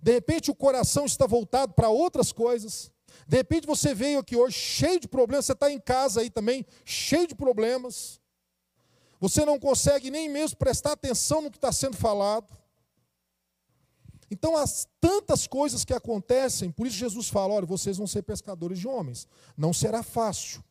De 0.00 0.12
repente 0.12 0.50
o 0.50 0.54
coração 0.54 1.06
está 1.06 1.26
voltado 1.26 1.72
para 1.74 1.88
outras 1.88 2.30
coisas. 2.30 2.92
De 3.26 3.36
repente 3.36 3.66
você 3.66 3.94
veio 3.94 4.18
aqui 4.18 4.36
hoje 4.36 4.56
cheio 4.56 5.00
de 5.00 5.08
problemas, 5.08 5.46
você 5.46 5.52
está 5.52 5.70
em 5.70 5.80
casa 5.80 6.20
aí 6.20 6.30
também, 6.30 6.64
cheio 6.84 7.26
de 7.26 7.34
problemas. 7.34 8.20
Você 9.20 9.44
não 9.44 9.58
consegue 9.58 10.10
nem 10.10 10.28
mesmo 10.28 10.56
prestar 10.58 10.92
atenção 10.92 11.40
no 11.40 11.50
que 11.50 11.56
está 11.56 11.72
sendo 11.72 11.96
falado. 11.96 12.54
Então, 14.30 14.56
as 14.56 14.86
tantas 15.00 15.46
coisas 15.46 15.84
que 15.84 15.94
acontecem, 15.94 16.70
por 16.70 16.86
isso 16.86 16.96
Jesus 16.96 17.28
fala: 17.28 17.54
olha, 17.54 17.66
vocês 17.66 17.96
vão 17.96 18.06
ser 18.06 18.22
pescadores 18.22 18.78
de 18.78 18.88
homens. 18.88 19.26
Não 19.56 19.72
será 19.72 20.02
fácil. 20.02 20.62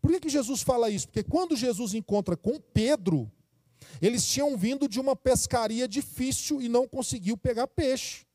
Por 0.00 0.10
que, 0.10 0.20
que 0.20 0.28
Jesus 0.28 0.62
fala 0.62 0.90
isso? 0.90 1.06
Porque 1.06 1.22
quando 1.22 1.56
Jesus 1.56 1.94
encontra 1.94 2.36
com 2.36 2.60
Pedro, 2.60 3.30
eles 4.00 4.26
tinham 4.26 4.56
vindo 4.56 4.88
de 4.88 5.00
uma 5.00 5.16
pescaria 5.16 5.88
difícil 5.88 6.60
e 6.60 6.68
não 6.68 6.86
conseguiu 6.86 7.36
pegar 7.36 7.66
peixe. 7.66 8.26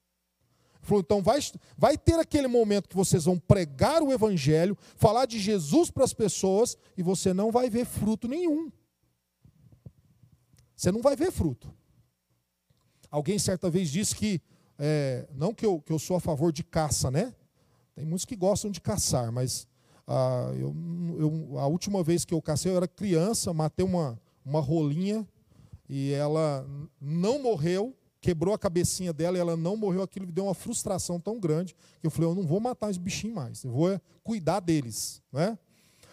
Ele 0.75 0.88
falou, 0.88 1.01
então 1.01 1.22
vai, 1.22 1.39
vai 1.77 1.98
ter 1.98 2.20
aquele 2.20 2.48
momento 2.48 2.89
que 2.89 2.96
vocês 2.96 3.25
vão 3.25 3.39
pregar 3.39 4.01
o 4.01 4.12
evangelho, 4.12 4.77
falar 4.96 5.25
de 5.25 5.39
Jesus 5.39 5.89
para 5.89 6.03
as 6.03 6.13
pessoas 6.13 6.77
e 6.98 7.03
você 7.03 7.34
não 7.34 7.51
vai 7.51 7.70
ver 7.70 7.86
fruto 7.86 8.27
nenhum. 8.27 8.72
Você 10.75 10.91
não 10.91 11.01
vai 11.01 11.15
ver 11.15 11.32
fruto. 11.32 11.74
Alguém 13.10 13.39
certa 13.39 13.70
vez 13.70 13.89
disse 13.89 14.15
que, 14.15 14.41
é, 14.77 15.27
não 15.34 15.53
que 15.53 15.65
eu, 15.65 15.79
que 15.79 15.93
eu 15.93 16.00
sou 16.00 16.17
a 16.17 16.20
favor 16.20 16.51
de 16.51 16.63
caça, 16.63 17.10
né? 17.10 17.34
Tem 17.96 18.03
muitos 18.03 18.25
que 18.25 18.36
gostam 18.36 18.72
de 18.72 18.82
caçar, 18.82 19.32
mas 19.32 19.67
ah, 20.08 20.52
eu, 20.56 20.76
eu, 21.18 21.60
a 21.60 21.68
última 21.68 22.04
vez 22.04 22.26
que 22.26 22.34
eu 22.34 22.42
cacei, 22.42 22.72
eu 22.72 22.78
era 22.78 22.88
criança, 22.88 23.54
matei 23.54 23.86
uma, 23.86 24.20
uma 24.46 24.60
rolinha 24.60 25.28
e 25.88 26.12
ela 26.12 26.68
não 27.00 27.42
morreu, 27.42 27.96
quebrou 28.20 28.54
a 28.54 28.58
cabecinha 28.58 29.14
dela 29.14 29.38
e 29.38 29.40
ela 29.40 29.56
não 29.56 29.78
morreu. 29.78 30.02
Aquilo 30.02 30.26
me 30.26 30.32
deu 30.32 30.46
uma 30.46 30.54
frustração 30.54 31.20
tão 31.20 31.40
grande 31.40 31.76
que 32.00 32.08
eu 32.08 32.12
falei: 32.12 32.30
eu 32.30 32.36
não 32.36 32.46
vou 32.46 32.60
matar 32.60 32.90
esse 32.90 33.00
bichinho 33.00 33.36
mais, 33.36 33.64
eu 33.64 33.72
vou 33.72 33.92
é 33.92 34.02
cuidar 34.24 34.60
deles. 34.60 35.22
Né? 35.32 35.58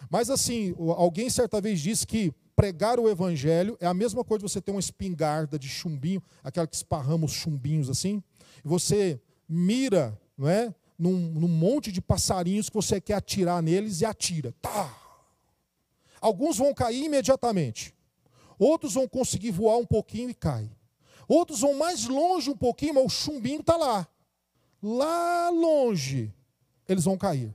Mas 0.09 0.29
assim, 0.29 0.75
alguém 0.95 1.29
certa 1.29 1.59
vez 1.61 1.79
disse 1.79 2.05
que 2.05 2.33
pregar 2.55 2.99
o 2.99 3.09
evangelho 3.09 3.77
é 3.79 3.87
a 3.87 3.93
mesma 3.93 4.23
coisa 4.23 4.45
de 4.45 4.51
você 4.51 4.61
ter 4.61 4.71
uma 4.71 4.79
espingarda 4.79 5.57
de 5.57 5.67
chumbinho, 5.67 6.21
aquela 6.43 6.67
que 6.67 6.75
esparrama 6.75 7.25
os 7.25 7.31
chumbinhos 7.31 7.89
assim, 7.89 8.21
e 8.63 8.67
você 8.67 9.19
mira, 9.47 10.19
não 10.37 10.47
é? 10.47 10.73
Num, 11.01 11.17
num 11.17 11.47
monte 11.47 11.91
de 11.91 11.99
passarinhos 11.99 12.69
que 12.69 12.75
você 12.75 13.01
quer 13.01 13.15
atirar 13.15 13.61
neles 13.63 14.01
e 14.01 14.05
atira. 14.05 14.53
Tá. 14.61 14.95
Alguns 16.21 16.57
vão 16.57 16.75
cair 16.75 17.03
imediatamente. 17.03 17.91
Outros 18.59 18.93
vão 18.93 19.07
conseguir 19.07 19.49
voar 19.49 19.77
um 19.77 19.85
pouquinho 19.85 20.29
e 20.29 20.35
cai. 20.35 20.69
Outros 21.27 21.61
vão 21.61 21.73
mais 21.73 22.05
longe 22.05 22.51
um 22.51 22.55
pouquinho, 22.55 22.93
mas 22.93 23.05
o 23.05 23.09
chumbinho 23.09 23.61
está 23.61 23.75
lá. 23.75 24.07
Lá 24.83 25.49
longe, 25.49 26.31
eles 26.87 27.05
vão 27.05 27.17
cair. 27.17 27.51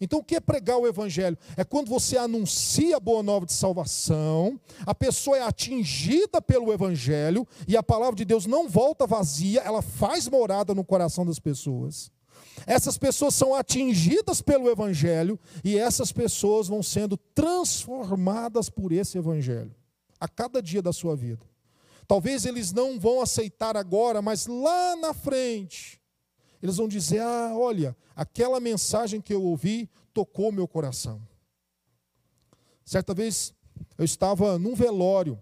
Então, 0.00 0.18
o 0.18 0.24
que 0.24 0.36
é 0.36 0.40
pregar 0.40 0.78
o 0.78 0.86
Evangelho? 0.86 1.38
É 1.56 1.64
quando 1.64 1.88
você 1.88 2.18
anuncia 2.18 2.96
a 2.96 3.00
boa 3.00 3.22
nova 3.22 3.46
de 3.46 3.52
salvação, 3.52 4.60
a 4.84 4.94
pessoa 4.94 5.38
é 5.38 5.42
atingida 5.42 6.40
pelo 6.42 6.72
Evangelho 6.72 7.46
e 7.66 7.76
a 7.76 7.82
palavra 7.82 8.14
de 8.14 8.24
Deus 8.24 8.46
não 8.46 8.68
volta 8.68 9.06
vazia, 9.06 9.60
ela 9.60 9.80
faz 9.80 10.28
morada 10.28 10.74
no 10.74 10.84
coração 10.84 11.24
das 11.24 11.38
pessoas. 11.38 12.10
Essas 12.66 12.96
pessoas 12.96 13.34
são 13.34 13.54
atingidas 13.54 14.40
pelo 14.40 14.70
Evangelho 14.70 15.38
e 15.64 15.78
essas 15.78 16.12
pessoas 16.12 16.68
vão 16.68 16.82
sendo 16.82 17.16
transformadas 17.16 18.68
por 18.70 18.92
esse 18.92 19.18
Evangelho 19.18 19.74
a 20.20 20.28
cada 20.28 20.62
dia 20.62 20.82
da 20.82 20.92
sua 20.92 21.14
vida. 21.14 21.44
Talvez 22.06 22.46
eles 22.46 22.72
não 22.72 22.98
vão 22.98 23.20
aceitar 23.20 23.76
agora, 23.76 24.22
mas 24.22 24.46
lá 24.46 24.96
na 24.96 25.12
frente, 25.12 26.00
eles 26.62 26.76
vão 26.76 26.88
dizer: 26.88 27.20
Ah, 27.20 27.52
olha, 27.54 27.96
aquela 28.14 28.60
mensagem 28.60 29.20
que 29.20 29.32
eu 29.32 29.42
ouvi 29.42 29.88
tocou 30.12 30.50
meu 30.52 30.66
coração. 30.66 31.20
Certa 32.84 33.12
vez 33.12 33.54
eu 33.98 34.04
estava 34.04 34.58
num 34.58 34.74
velório 34.74 35.40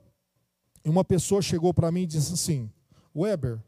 e 0.85 0.89
uma 0.89 1.05
pessoa 1.05 1.43
chegou 1.43 1.73
para 1.73 1.91
mim 1.93 2.03
e 2.03 2.07
disse 2.07 2.33
assim: 2.33 2.71
Weber, 3.15 3.61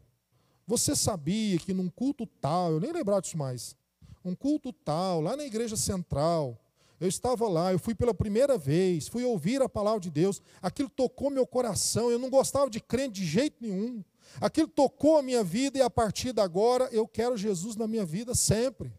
você 0.65 0.95
sabia 0.95 1.57
que 1.57 1.73
num 1.73 1.89
culto 1.89 2.25
tal, 2.25 2.73
eu 2.73 2.79
nem 2.79 2.91
lembrava 2.91 3.21
disso 3.21 3.37
mais, 3.37 3.75
um 4.23 4.35
culto 4.35 4.73
tal, 4.73 5.21
lá 5.21 5.37
na 5.37 5.45
igreja 5.45 5.77
central, 5.77 6.59
eu 6.99 7.07
estava 7.07 7.47
lá, 7.47 7.71
eu 7.71 7.79
fui 7.79 7.93
pela 7.93 8.13
primeira 8.13 8.57
vez, 8.57 9.07
fui 9.07 9.23
ouvir 9.23 9.61
a 9.61 9.69
palavra 9.69 9.99
de 9.99 10.09
Deus, 10.09 10.41
aquilo 10.61 10.89
tocou 10.89 11.29
meu 11.29 11.45
coração, 11.45 12.09
eu 12.09 12.17
não 12.17 12.29
gostava 12.29 12.69
de 12.69 12.79
crente 12.79 13.21
de 13.21 13.25
jeito 13.25 13.57
nenhum. 13.61 14.03
Aquilo 14.39 14.67
tocou 14.67 15.17
a 15.17 15.23
minha 15.23 15.43
vida 15.43 15.77
e 15.77 15.81
a 15.81 15.89
partir 15.89 16.33
de 16.33 16.41
agora 16.41 16.89
eu 16.91 17.07
quero 17.07 17.37
Jesus 17.37 17.75
na 17.75 17.87
minha 17.87 18.05
vida 18.05 18.35
sempre. 18.35 18.93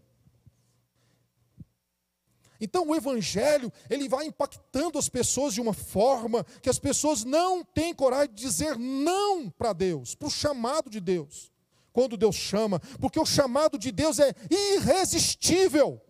Então 2.61 2.88
o 2.88 2.95
evangelho, 2.95 3.73
ele 3.88 4.09
vai 4.09 4.27
impactando 4.27 4.99
as 4.99 5.09
pessoas 5.09 5.55
de 5.55 5.61
uma 5.61 5.73
forma 5.73 6.45
que 6.61 6.69
as 6.69 6.79
pessoas 6.79 7.25
não 7.25 7.62
têm 7.62 7.95
coragem 7.95 8.35
de 8.35 8.43
dizer 8.43 8.77
não 8.77 9.49
para 9.49 9.73
Deus, 9.73 10.14
para 10.14 10.29
o 10.29 10.31
chamado 10.31 10.91
de 10.91 11.01
Deus. 11.01 11.53
Quando 11.93 12.17
Deus 12.17 12.37
chama, 12.37 12.81
porque 13.01 13.19
o 13.19 13.27
chamado 13.27 13.79
de 13.79 13.91
Deus 13.91 14.19
é 14.19 14.35
irresistível. 14.51 16.01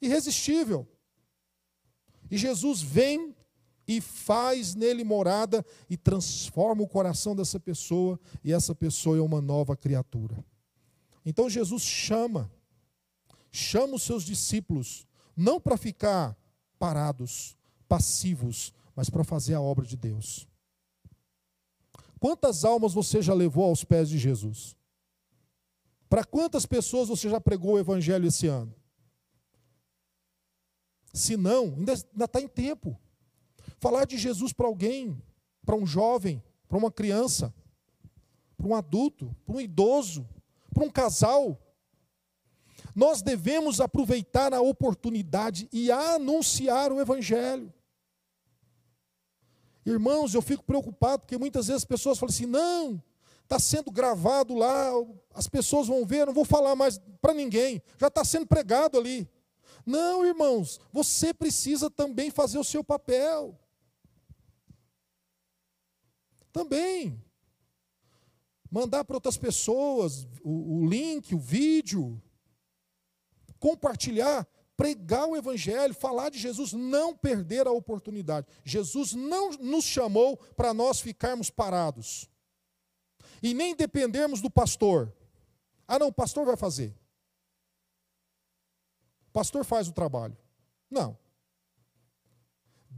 Irresistível. 0.00 0.86
E 2.30 2.36
Jesus 2.36 2.80
vem 2.80 3.35
e 3.86 4.00
faz 4.00 4.74
nele 4.74 5.04
morada 5.04 5.64
e 5.88 5.96
transforma 5.96 6.82
o 6.82 6.88
coração 6.88 7.36
dessa 7.36 7.60
pessoa, 7.60 8.18
e 8.42 8.52
essa 8.52 8.74
pessoa 8.74 9.16
é 9.16 9.20
uma 9.20 9.40
nova 9.40 9.76
criatura. 9.76 10.44
Então 11.24 11.48
Jesus 11.48 11.82
chama, 11.82 12.50
chama 13.50 13.94
os 13.94 14.02
seus 14.02 14.24
discípulos, 14.24 15.06
não 15.36 15.60
para 15.60 15.76
ficar 15.76 16.36
parados, 16.78 17.56
passivos, 17.88 18.72
mas 18.94 19.10
para 19.10 19.24
fazer 19.24 19.54
a 19.54 19.60
obra 19.60 19.84
de 19.84 19.96
Deus. 19.96 20.48
Quantas 22.18 22.64
almas 22.64 22.94
você 22.94 23.20
já 23.20 23.34
levou 23.34 23.64
aos 23.64 23.84
pés 23.84 24.08
de 24.08 24.18
Jesus? 24.18 24.76
Para 26.08 26.24
quantas 26.24 26.64
pessoas 26.64 27.08
você 27.08 27.28
já 27.28 27.40
pregou 27.40 27.74
o 27.74 27.78
Evangelho 27.78 28.26
esse 28.26 28.46
ano? 28.46 28.74
Se 31.12 31.36
não, 31.36 31.74
ainda 31.76 31.92
está 31.92 32.40
em 32.40 32.48
tempo. 32.48 32.98
Falar 33.78 34.06
de 34.06 34.16
Jesus 34.16 34.52
para 34.52 34.66
alguém, 34.66 35.20
para 35.64 35.76
um 35.76 35.86
jovem, 35.86 36.42
para 36.68 36.78
uma 36.78 36.90
criança, 36.90 37.52
para 38.56 38.66
um 38.66 38.74
adulto, 38.74 39.34
para 39.44 39.56
um 39.56 39.60
idoso, 39.60 40.26
para 40.72 40.84
um 40.84 40.90
casal. 40.90 41.60
Nós 42.94 43.20
devemos 43.20 43.80
aproveitar 43.80 44.54
a 44.54 44.60
oportunidade 44.60 45.68
e 45.72 45.90
anunciar 45.90 46.92
o 46.92 47.00
Evangelho. 47.00 47.72
Irmãos, 49.84 50.34
eu 50.34 50.42
fico 50.42 50.64
preocupado 50.64 51.20
porque 51.20 51.36
muitas 51.36 51.66
vezes 51.66 51.82
as 51.82 51.86
pessoas 51.86 52.18
falam 52.18 52.32
assim: 52.32 52.46
não, 52.46 53.02
está 53.42 53.58
sendo 53.58 53.90
gravado 53.90 54.54
lá, 54.54 54.90
as 55.34 55.46
pessoas 55.46 55.86
vão 55.86 56.04
ver, 56.04 56.26
não 56.26 56.32
vou 56.32 56.44
falar 56.44 56.74
mais 56.74 56.98
para 57.20 57.34
ninguém, 57.34 57.82
já 57.98 58.08
está 58.08 58.24
sendo 58.24 58.46
pregado 58.46 58.98
ali. 58.98 59.28
Não, 59.84 60.24
irmãos, 60.24 60.80
você 60.92 61.32
precisa 61.32 61.88
também 61.88 62.30
fazer 62.30 62.58
o 62.58 62.64
seu 62.64 62.82
papel 62.82 63.56
também. 66.56 67.22
Mandar 68.70 69.04
para 69.04 69.16
outras 69.16 69.36
pessoas 69.36 70.26
o, 70.42 70.78
o 70.78 70.88
link, 70.88 71.34
o 71.34 71.38
vídeo. 71.38 72.20
Compartilhar, 73.58 74.48
pregar 74.74 75.26
o 75.28 75.36
Evangelho, 75.36 75.92
falar 75.92 76.30
de 76.30 76.38
Jesus, 76.38 76.72
não 76.72 77.14
perder 77.14 77.66
a 77.66 77.72
oportunidade. 77.72 78.46
Jesus 78.64 79.12
não 79.12 79.50
nos 79.52 79.84
chamou 79.84 80.38
para 80.56 80.72
nós 80.72 80.98
ficarmos 80.98 81.50
parados. 81.50 82.26
E 83.42 83.52
nem 83.52 83.76
dependermos 83.76 84.40
do 84.40 84.50
pastor. 84.50 85.14
Ah, 85.86 85.98
não, 85.98 86.08
o 86.08 86.12
pastor 86.12 86.46
vai 86.46 86.56
fazer. 86.56 86.96
O 89.28 89.30
pastor 89.30 89.62
faz 89.62 89.88
o 89.88 89.92
trabalho. 89.92 90.36
Não. 90.90 91.18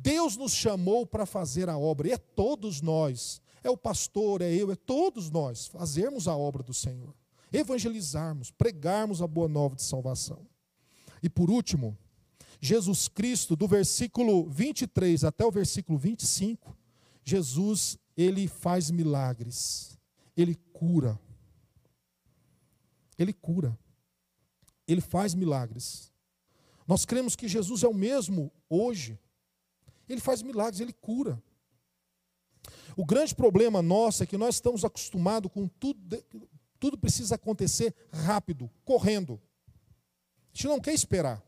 Deus 0.00 0.36
nos 0.36 0.52
chamou 0.52 1.04
para 1.04 1.26
fazer 1.26 1.68
a 1.68 1.76
obra, 1.76 2.08
e 2.08 2.12
é 2.12 2.18
todos 2.18 2.80
nós 2.80 3.42
é 3.68 3.70
o 3.70 3.76
pastor, 3.76 4.42
é 4.42 4.52
eu, 4.52 4.72
é 4.72 4.76
todos 4.76 5.30
nós 5.30 5.66
fazermos 5.66 6.26
a 6.26 6.36
obra 6.36 6.62
do 6.62 6.74
Senhor, 6.74 7.14
evangelizarmos, 7.52 8.50
pregarmos 8.50 9.22
a 9.22 9.26
boa 9.26 9.48
nova 9.48 9.76
de 9.76 9.82
salvação. 9.82 10.46
E 11.22 11.28
por 11.28 11.50
último, 11.50 11.96
Jesus 12.60 13.08
Cristo, 13.08 13.54
do 13.54 13.68
versículo 13.68 14.48
23 14.48 15.24
até 15.24 15.44
o 15.44 15.50
versículo 15.50 15.98
25, 15.98 16.76
Jesus, 17.24 17.98
ele 18.16 18.48
faz 18.48 18.90
milagres, 18.90 19.98
ele 20.36 20.56
cura. 20.72 21.18
Ele 23.18 23.32
cura. 23.32 23.78
Ele 24.86 25.00
faz 25.00 25.34
milagres. 25.34 26.12
Nós 26.86 27.04
cremos 27.04 27.36
que 27.36 27.46
Jesus 27.46 27.82
é 27.82 27.88
o 27.88 27.94
mesmo 27.94 28.50
hoje. 28.70 29.18
Ele 30.08 30.20
faz 30.20 30.40
milagres, 30.40 30.80
ele 30.80 30.92
cura. 30.92 31.42
O 32.96 33.04
grande 33.04 33.34
problema 33.34 33.80
nosso 33.80 34.22
é 34.22 34.26
que 34.26 34.36
nós 34.36 34.56
estamos 34.56 34.84
acostumados 34.84 35.50
com 35.52 35.68
tudo, 35.68 36.24
tudo 36.78 36.98
precisa 36.98 37.34
acontecer 37.34 37.94
rápido, 38.12 38.70
correndo. 38.84 39.40
A 40.52 40.56
gente 40.56 40.68
não 40.68 40.80
quer 40.80 40.92
esperar. 40.92 41.42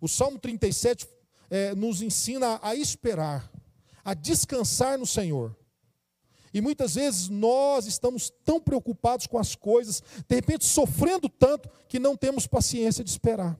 O 0.00 0.08
Salmo 0.08 0.38
37 0.38 1.08
é, 1.50 1.74
nos 1.74 2.02
ensina 2.02 2.58
a 2.62 2.74
esperar, 2.74 3.50
a 4.04 4.14
descansar 4.14 4.98
no 4.98 5.06
Senhor. 5.06 5.56
E 6.52 6.60
muitas 6.60 6.94
vezes 6.94 7.28
nós 7.28 7.86
estamos 7.86 8.30
tão 8.44 8.60
preocupados 8.60 9.26
com 9.26 9.38
as 9.38 9.56
coisas, 9.56 10.02
de 10.28 10.34
repente 10.36 10.64
sofrendo 10.64 11.28
tanto, 11.28 11.68
que 11.88 11.98
não 11.98 12.16
temos 12.16 12.46
paciência 12.46 13.02
de 13.02 13.10
esperar. 13.10 13.58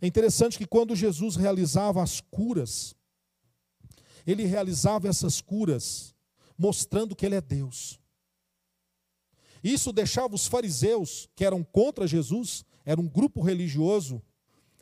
É 0.00 0.06
interessante 0.06 0.58
que 0.58 0.66
quando 0.66 0.96
Jesus 0.96 1.36
realizava 1.36 2.02
as 2.02 2.20
curas, 2.20 2.96
ele 4.26 4.44
realizava 4.44 5.08
essas 5.08 5.40
curas 5.40 6.14
mostrando 6.56 7.16
que 7.16 7.26
ele 7.26 7.34
é 7.34 7.40
Deus. 7.40 7.98
Isso 9.62 9.92
deixava 9.92 10.34
os 10.34 10.46
fariseus, 10.46 11.28
que 11.34 11.44
eram 11.44 11.62
contra 11.62 12.06
Jesus, 12.06 12.64
era 12.84 13.00
um 13.00 13.08
grupo 13.08 13.40
religioso, 13.40 14.22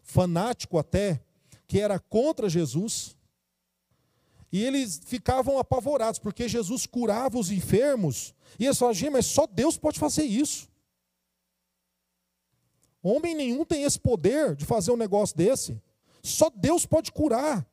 fanático 0.03 0.79
até, 0.79 1.23
que 1.67 1.79
era 1.79 1.99
contra 1.99 2.49
Jesus, 2.49 3.17
e 4.53 4.65
eles 4.65 5.01
ficavam 5.05 5.59
apavorados, 5.59 6.19
porque 6.19 6.49
Jesus 6.49 6.87
curava 6.87 7.39
os 7.39 7.51
enfermos, 7.51 8.35
e 8.59 8.65
eles 8.65 8.79
falavam, 8.79 9.13
mas 9.13 9.27
só 9.27 9.47
Deus 9.47 9.79
pode 9.79 9.99
fazer 9.99 10.25
isso. 10.25 10.69
Homem 13.03 13.35
nenhum 13.35 13.65
tem 13.65 13.85
esse 13.85 13.99
poder 13.99 14.57
de 14.57 14.67
fazer 14.67 14.91
um 14.91 14.97
negócio 14.97 15.37
desse. 15.37 15.81
Só 16.23 16.51
Deus 16.51 16.85
pode 16.85 17.13
curar. 17.13 17.67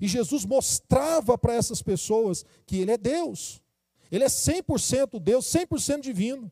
E 0.00 0.06
Jesus 0.08 0.44
mostrava 0.44 1.36
para 1.38 1.54
essas 1.54 1.82
pessoas 1.82 2.44
que 2.66 2.78
Ele 2.78 2.92
é 2.92 2.98
Deus. 2.98 3.60
Ele 4.10 4.24
é 4.24 4.28
100% 4.28 5.18
Deus, 5.18 5.46
100% 5.46 6.00
divino, 6.00 6.50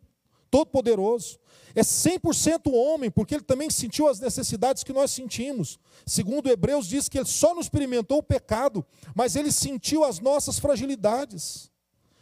todo-poderoso. 0.50 1.38
É 1.74 1.82
100% 1.82 2.72
homem, 2.72 3.10
porque 3.10 3.34
ele 3.34 3.42
também 3.42 3.68
sentiu 3.68 4.06
as 4.06 4.20
necessidades 4.20 4.84
que 4.84 4.92
nós 4.92 5.10
sentimos. 5.10 5.78
Segundo 6.06 6.48
Hebreus 6.48 6.86
diz 6.86 7.08
que 7.08 7.18
ele 7.18 7.26
só 7.26 7.52
não 7.52 7.60
experimentou 7.60 8.18
o 8.18 8.22
pecado, 8.22 8.86
mas 9.14 9.34
ele 9.34 9.50
sentiu 9.50 10.04
as 10.04 10.20
nossas 10.20 10.58
fragilidades. 10.58 11.70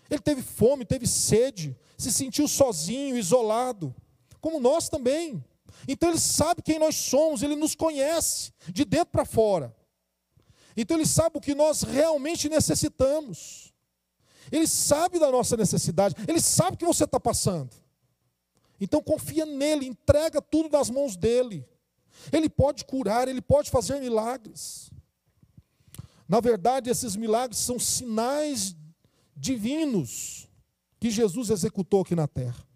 Ele 0.08 0.20
teve 0.20 0.42
fome, 0.42 0.86
teve 0.86 1.06
sede, 1.06 1.76
se 1.98 2.10
sentiu 2.10 2.48
sozinho, 2.48 3.16
isolado, 3.16 3.94
como 4.40 4.58
nós 4.58 4.88
também. 4.88 5.44
Então 5.86 6.08
ele 6.08 6.18
sabe 6.18 6.62
quem 6.62 6.78
nós 6.78 6.94
somos, 6.94 7.42
ele 7.42 7.56
nos 7.56 7.74
conhece 7.74 8.52
de 8.68 8.84
dentro 8.84 9.12
para 9.12 9.24
fora. 9.26 9.74
Então 10.76 10.96
ele 10.96 11.06
sabe 11.06 11.38
o 11.38 11.40
que 11.40 11.54
nós 11.54 11.82
realmente 11.82 12.48
necessitamos. 12.48 13.72
Ele 14.50 14.66
sabe 14.66 15.18
da 15.18 15.30
nossa 15.30 15.56
necessidade, 15.56 16.14
ele 16.26 16.40
sabe 16.40 16.74
o 16.74 16.78
que 16.78 16.86
você 16.86 17.04
está 17.04 17.20
passando. 17.20 17.70
Então 18.80 19.02
confia 19.02 19.46
nele, 19.46 19.86
entrega 19.86 20.42
tudo 20.42 20.68
nas 20.68 20.90
mãos 20.90 21.16
dele. 21.16 21.66
Ele 22.32 22.48
pode 22.48 22.84
curar, 22.84 23.28
ele 23.28 23.40
pode 23.40 23.70
fazer 23.70 24.00
milagres. 24.00 24.90
Na 26.28 26.40
verdade, 26.40 26.90
esses 26.90 27.14
milagres 27.14 27.58
são 27.60 27.78
sinais 27.78 28.74
divinos 29.36 30.48
que 30.98 31.10
Jesus 31.10 31.50
executou 31.50 32.02
aqui 32.02 32.14
na 32.14 32.26
terra. 32.26 32.66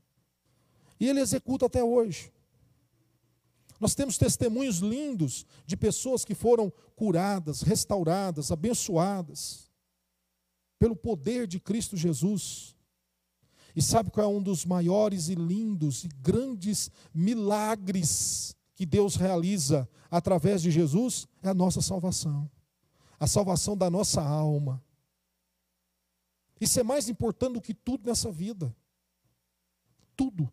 E 0.98 1.08
ele 1.08 1.20
executa 1.20 1.66
até 1.66 1.82
hoje. 1.82 2.32
Nós 3.80 3.94
temos 3.94 4.16
testemunhos 4.16 4.78
lindos 4.78 5.44
de 5.66 5.76
pessoas 5.76 6.24
que 6.24 6.34
foram 6.34 6.72
curadas, 6.94 7.62
restauradas, 7.62 8.50
abençoadas 8.50 9.70
pelo 10.78 10.96
poder 10.96 11.46
de 11.46 11.60
Cristo 11.60 11.96
Jesus. 11.96 12.74
E 13.74 13.82
sabe 13.82 14.10
qual 14.10 14.32
é 14.32 14.34
um 14.34 14.42
dos 14.42 14.64
maiores 14.64 15.28
e 15.28 15.34
lindos 15.34 16.04
e 16.04 16.08
grandes 16.08 16.90
milagres 17.12 18.56
que 18.74 18.86
Deus 18.86 19.16
realiza 19.16 19.88
através 20.10 20.62
de 20.62 20.70
Jesus? 20.70 21.26
É 21.42 21.50
a 21.50 21.54
nossa 21.54 21.82
salvação. 21.82 22.50
A 23.20 23.26
salvação 23.26 23.76
da 23.76 23.90
nossa 23.90 24.22
alma. 24.22 24.82
Isso 26.58 26.80
é 26.80 26.82
mais 26.82 27.08
importante 27.08 27.54
do 27.54 27.60
que 27.60 27.74
tudo 27.74 28.06
nessa 28.06 28.32
vida. 28.32 28.74
Tudo 30.16 30.50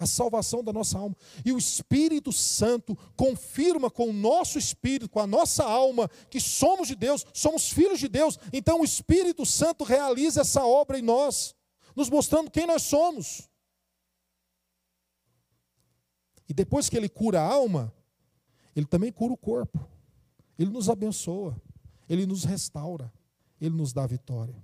a 0.00 0.06
salvação 0.06 0.64
da 0.64 0.72
nossa 0.72 0.98
alma. 0.98 1.14
E 1.44 1.52
o 1.52 1.58
Espírito 1.58 2.32
Santo 2.32 2.96
confirma 3.14 3.90
com 3.90 4.08
o 4.08 4.12
nosso 4.14 4.58
espírito, 4.58 5.10
com 5.10 5.20
a 5.20 5.26
nossa 5.26 5.62
alma, 5.62 6.08
que 6.30 6.40
somos 6.40 6.88
de 6.88 6.96
Deus, 6.96 7.24
somos 7.34 7.68
filhos 7.68 8.00
de 8.00 8.08
Deus. 8.08 8.38
Então 8.50 8.80
o 8.80 8.84
Espírito 8.84 9.44
Santo 9.44 9.84
realiza 9.84 10.40
essa 10.40 10.64
obra 10.64 10.98
em 10.98 11.02
nós, 11.02 11.54
nos 11.94 12.08
mostrando 12.08 12.50
quem 12.50 12.66
nós 12.66 12.82
somos. 12.82 13.48
E 16.48 16.54
depois 16.54 16.88
que 16.88 16.96
ele 16.96 17.08
cura 17.08 17.42
a 17.42 17.46
alma, 17.46 17.94
ele 18.74 18.86
também 18.86 19.12
cura 19.12 19.34
o 19.34 19.36
corpo. 19.36 19.86
Ele 20.58 20.70
nos 20.70 20.88
abençoa, 20.88 21.60
ele 22.08 22.26
nos 22.26 22.44
restaura, 22.44 23.12
ele 23.60 23.74
nos 23.74 23.92
dá 23.92 24.06
vitória. 24.06 24.56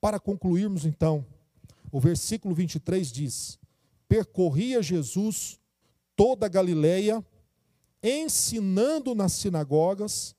Para 0.00 0.18
concluirmos 0.18 0.84
então, 0.84 1.24
o 1.92 2.00
versículo 2.00 2.54
23 2.54 3.12
diz: 3.12 3.58
Percorria 4.08 4.82
Jesus 4.82 5.60
toda 6.16 6.46
a 6.46 6.48
Galileia, 6.48 7.24
ensinando 8.02 9.14
nas 9.14 9.32
sinagogas, 9.32 10.34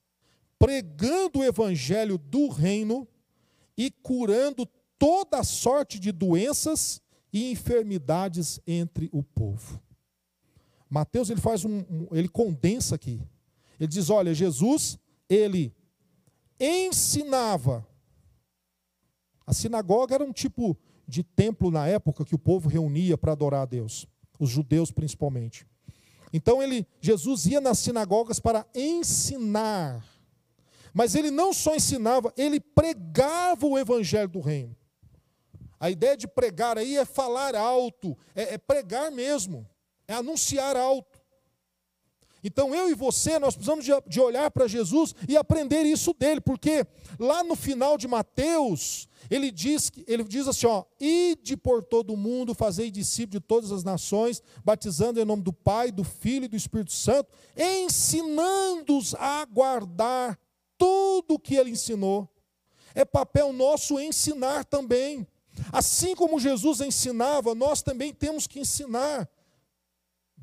pregando 0.57 1.39
o 1.39 1.43
evangelho 1.43 2.17
do 2.17 2.49
reino 2.49 3.07
e 3.77 3.91
curando 3.91 4.67
toda 4.97 5.43
sorte 5.43 5.99
de 5.99 6.11
doenças 6.11 6.99
e 7.31 7.51
enfermidades 7.51 8.59
entre 8.65 9.07
o 9.11 9.21
povo. 9.21 9.79
Mateus 10.89 11.29
ele 11.29 11.41
faz 11.41 11.65
um, 11.65 11.83
ele 12.11 12.27
condensa 12.27 12.95
aqui. 12.95 13.21
Ele 13.79 13.87
diz: 13.87 14.09
olha, 14.09 14.33
Jesus 14.33 14.97
ele 15.29 15.71
ensinava. 16.59 17.87
A 19.45 19.53
sinagoga 19.53 20.15
era 20.15 20.23
um 20.23 20.31
tipo 20.31 20.77
de 21.07 21.23
templo 21.23 21.69
na 21.69 21.87
época 21.87 22.25
que 22.25 22.35
o 22.35 22.39
povo 22.39 22.69
reunia 22.69 23.17
para 23.17 23.31
adorar 23.31 23.63
a 23.63 23.65
Deus, 23.65 24.07
os 24.39 24.49
judeus 24.49 24.91
principalmente. 24.91 25.65
Então 26.31 26.63
ele, 26.63 26.87
Jesus 26.99 27.45
ia 27.45 27.61
nas 27.61 27.79
sinagogas 27.79 28.39
para 28.39 28.65
ensinar. 28.73 30.03
Mas 30.93 31.15
ele 31.15 31.31
não 31.31 31.53
só 31.53 31.75
ensinava, 31.75 32.33
ele 32.37 32.59
pregava 32.59 33.65
o 33.65 33.77
evangelho 33.77 34.29
do 34.29 34.39
reino. 34.39 34.75
A 35.79 35.89
ideia 35.89 36.15
de 36.15 36.27
pregar 36.27 36.77
aí 36.77 36.97
é 36.97 37.03
falar 37.03 37.55
alto, 37.55 38.17
é, 38.33 38.53
é 38.53 38.57
pregar 38.57 39.11
mesmo, 39.11 39.67
é 40.07 40.13
anunciar 40.13 40.77
alto. 40.77 41.12
Então 42.43 42.75
eu 42.75 42.89
e 42.89 42.93
você, 42.93 43.39
nós 43.39 43.55
precisamos 43.55 43.85
de, 44.07 44.19
olhar 44.19 44.51
para 44.51 44.67
Jesus 44.67 45.15
e 45.27 45.37
aprender 45.37 45.83
isso 45.83 46.13
dele, 46.13 46.41
porque 46.41 46.85
lá 47.17 47.43
no 47.43 47.55
final 47.55 47.97
de 47.97 48.07
Mateus, 48.07 49.07
ele 49.29 49.49
diz, 49.49 49.89
ele 50.05 50.23
diz 50.23 50.47
assim: 50.47 50.67
ó, 50.67 50.83
ide 50.99 51.55
por 51.55 51.83
todo 51.83 52.13
o 52.13 52.17
mundo, 52.17 52.53
fazei 52.53 52.91
discípulos 52.91 53.41
de 53.41 53.47
todas 53.47 53.71
as 53.71 53.83
nações, 53.83 54.41
batizando 54.63 55.21
em 55.21 55.25
nome 55.25 55.41
do 55.41 55.53
Pai, 55.53 55.91
do 55.91 56.03
Filho 56.03 56.45
e 56.45 56.49
do 56.49 56.57
Espírito 56.57 56.91
Santo, 56.91 57.31
ensinando-os 57.57 59.15
a 59.15 59.45
guardar 59.45 60.37
tudo 60.77 61.35
o 61.35 61.39
que 61.39 61.55
ele 61.55 61.69
ensinou. 61.69 62.29
É 62.93 63.05
papel 63.05 63.53
nosso 63.53 63.99
ensinar 63.99 64.65
também. 64.65 65.25
Assim 65.71 66.15
como 66.15 66.39
Jesus 66.39 66.81
ensinava, 66.81 67.55
nós 67.55 67.81
também 67.81 68.13
temos 68.13 68.47
que 68.47 68.59
ensinar 68.59 69.29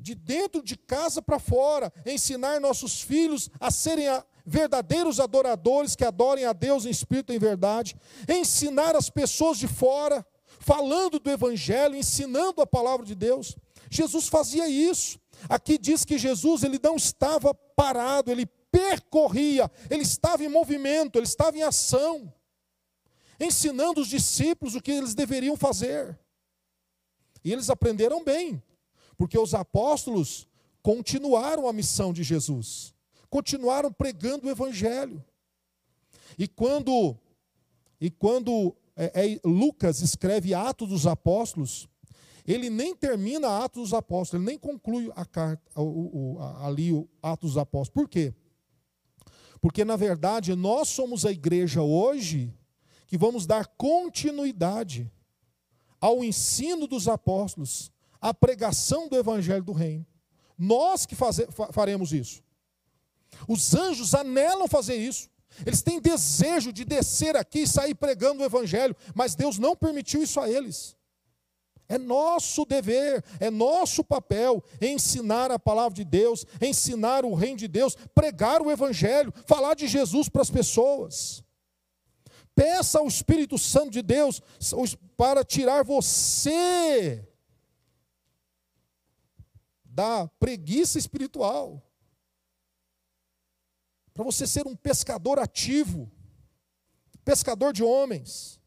de 0.01 0.15
dentro 0.15 0.63
de 0.63 0.75
casa 0.75 1.21
para 1.21 1.37
fora, 1.37 1.93
ensinar 2.05 2.59
nossos 2.59 3.01
filhos 3.01 3.49
a 3.59 3.69
serem 3.69 4.07
verdadeiros 4.43 5.19
adoradores 5.19 5.95
que 5.95 6.03
adorem 6.03 6.45
a 6.45 6.53
Deus 6.53 6.85
em 6.85 6.89
espírito 6.89 7.31
e 7.31 7.35
em 7.35 7.39
verdade, 7.39 7.95
ensinar 8.27 8.95
as 8.95 9.09
pessoas 9.09 9.59
de 9.59 9.67
fora, 9.67 10.25
falando 10.59 11.19
do 11.19 11.29
Evangelho, 11.29 11.95
ensinando 11.95 12.61
a 12.61 12.67
palavra 12.67 13.05
de 13.05 13.13
Deus. 13.13 13.55
Jesus 13.89 14.27
fazia 14.27 14.67
isso. 14.67 15.19
Aqui 15.47 15.77
diz 15.77 16.03
que 16.03 16.17
Jesus 16.17 16.63
ele 16.63 16.79
não 16.81 16.95
estava 16.95 17.53
parado, 17.53 18.31
ele 18.31 18.47
percorria, 18.71 19.69
ele 19.89 20.03
estava 20.03 20.43
em 20.43 20.49
movimento, 20.49 21.17
ele 21.17 21.25
estava 21.25 21.57
em 21.57 21.61
ação, 21.61 22.33
ensinando 23.39 24.01
os 24.01 24.07
discípulos 24.07 24.75
o 24.75 24.81
que 24.81 24.91
eles 24.91 25.13
deveriam 25.13 25.55
fazer. 25.55 26.17
E 27.43 27.51
eles 27.51 27.69
aprenderam 27.69 28.23
bem, 28.23 28.61
porque 29.21 29.37
os 29.37 29.53
apóstolos 29.53 30.47
continuaram 30.81 31.67
a 31.67 31.73
missão 31.73 32.11
de 32.11 32.23
Jesus 32.23 32.91
continuaram 33.29 33.93
pregando 33.93 34.47
o 34.47 34.49
evangelho. 34.49 35.23
E 36.39 36.47
quando 36.47 37.15
e 37.99 38.09
quando 38.09 38.75
é, 38.95 39.33
é, 39.33 39.39
Lucas 39.45 40.01
escreve 40.01 40.55
Atos 40.55 40.89
dos 40.89 41.05
Apóstolos, 41.05 41.87
ele 42.47 42.67
nem 42.67 42.95
termina 42.95 43.63
Atos 43.63 43.83
dos 43.83 43.93
Apóstolos, 43.93 44.41
ele 44.41 44.51
nem 44.51 44.57
conclui 44.57 45.11
a 45.15 45.23
carta, 45.23 45.61
o, 45.79 45.83
o, 45.83 46.39
a, 46.39 46.65
ali 46.65 46.91
o 46.91 47.07
Atos 47.21 47.51
dos 47.51 47.57
Apóstolos. 47.59 47.93
Por 47.93 48.09
quê? 48.09 48.33
Porque, 49.61 49.85
na 49.85 49.95
verdade, 49.95 50.55
nós 50.55 50.89
somos 50.89 51.27
a 51.27 51.31
igreja 51.31 51.83
hoje 51.83 52.51
que 53.05 53.19
vamos 53.19 53.45
dar 53.45 53.67
continuidade 53.77 55.11
ao 56.01 56.23
ensino 56.23 56.87
dos 56.87 57.07
apóstolos, 57.07 57.90
à 58.21 58.33
pregação 58.33 59.09
do 59.09 59.17
Evangelho 59.17 59.63
do 59.63 59.73
Reino. 59.73 60.05
Nós 60.57 61.05
que 61.05 61.15
faze, 61.15 61.47
faremos 61.71 62.13
isso. 62.13 62.43
Os 63.47 63.73
anjos 63.73 64.13
anelam 64.13 64.67
fazer 64.67 64.95
isso. 64.95 65.29
Eles 65.65 65.81
têm 65.81 65.99
desejo 65.99 66.71
de 66.71 66.85
descer 66.85 67.35
aqui 67.35 67.63
e 67.63 67.67
sair 67.67 67.95
pregando 67.95 68.41
o 68.41 68.45
Evangelho, 68.45 68.95
mas 69.13 69.35
Deus 69.35 69.57
não 69.57 69.75
permitiu 69.75 70.23
isso 70.23 70.39
a 70.39 70.49
eles. 70.49 70.95
É 71.89 71.97
nosso 71.97 72.63
dever, 72.63 73.21
é 73.37 73.49
nosso 73.49 74.01
papel 74.01 74.63
ensinar 74.79 75.51
a 75.51 75.59
palavra 75.59 75.93
de 75.93 76.05
Deus, 76.05 76.45
ensinar 76.61 77.25
o 77.25 77.33
reino 77.33 77.57
de 77.57 77.67
Deus, 77.67 77.97
pregar 78.15 78.61
o 78.61 78.71
Evangelho, 78.71 79.33
falar 79.45 79.73
de 79.73 79.87
Jesus 79.87 80.29
para 80.29 80.41
as 80.41 80.49
pessoas. 80.49 81.43
Peça 82.55 82.99
ao 82.99 83.07
Espírito 83.07 83.57
Santo 83.57 83.89
de 83.89 84.01
Deus 84.01 84.41
para 85.17 85.43
tirar 85.43 85.83
você 85.83 87.27
da 89.93 90.27
preguiça 90.39 90.97
espiritual 90.97 91.85
para 94.13 94.23
você 94.23 94.45
ser 94.45 94.67
um 94.67 94.75
pescador 94.75 95.39
ativo, 95.39 96.11
pescador 97.23 97.73
de 97.73 97.83
homens. 97.83 98.59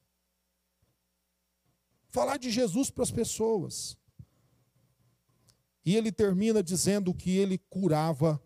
Falar 2.08 2.38
de 2.38 2.50
Jesus 2.50 2.90
para 2.90 3.02
as 3.02 3.10
pessoas. 3.10 3.96
E 5.84 5.96
ele 5.96 6.10
termina 6.10 6.62
dizendo 6.62 7.12
que 7.12 7.36
ele 7.36 7.58
curava 7.58 8.42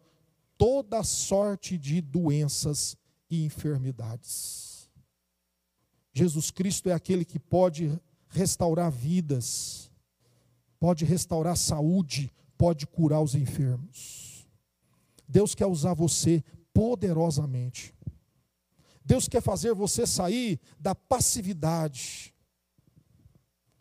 toda 0.56 1.04
sorte 1.04 1.78
de 1.78 2.00
doenças 2.00 2.96
e 3.30 3.44
enfermidades. 3.44 4.90
Jesus 6.12 6.50
Cristo 6.50 6.88
é 6.88 6.92
aquele 6.92 7.24
que 7.24 7.38
pode 7.38 7.96
restaurar 8.28 8.90
vidas, 8.90 9.90
pode 10.80 11.04
restaurar 11.04 11.56
saúde, 11.56 12.32
pode 12.58 12.86
curar 12.86 13.22
os 13.22 13.36
enfermos. 13.36 14.46
Deus 15.26 15.54
quer 15.54 15.66
usar 15.66 15.94
você 15.94 16.42
poderosamente. 16.74 17.94
Deus 19.04 19.28
quer 19.28 19.40
fazer 19.40 19.72
você 19.72 20.06
sair 20.06 20.60
da 20.78 20.94
passividade, 20.94 22.34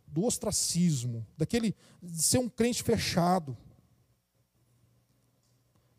do 0.07 0.23
ostracismo, 0.23 1.27
daquele 1.35 1.75
de 2.01 2.21
ser 2.21 2.37
um 2.37 2.47
crente 2.47 2.81
fechado. 2.83 3.57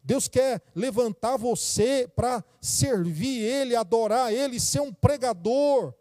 Deus 0.02 0.26
quer 0.28 0.62
levantar 0.74 1.36
você 1.36 2.08
para 2.08 2.42
servir 2.60 3.42
Ele, 3.42 3.76
adorar 3.76 4.32
Ele, 4.32 4.58
ser 4.58 4.80
um 4.80 4.92
pregador 4.92 5.92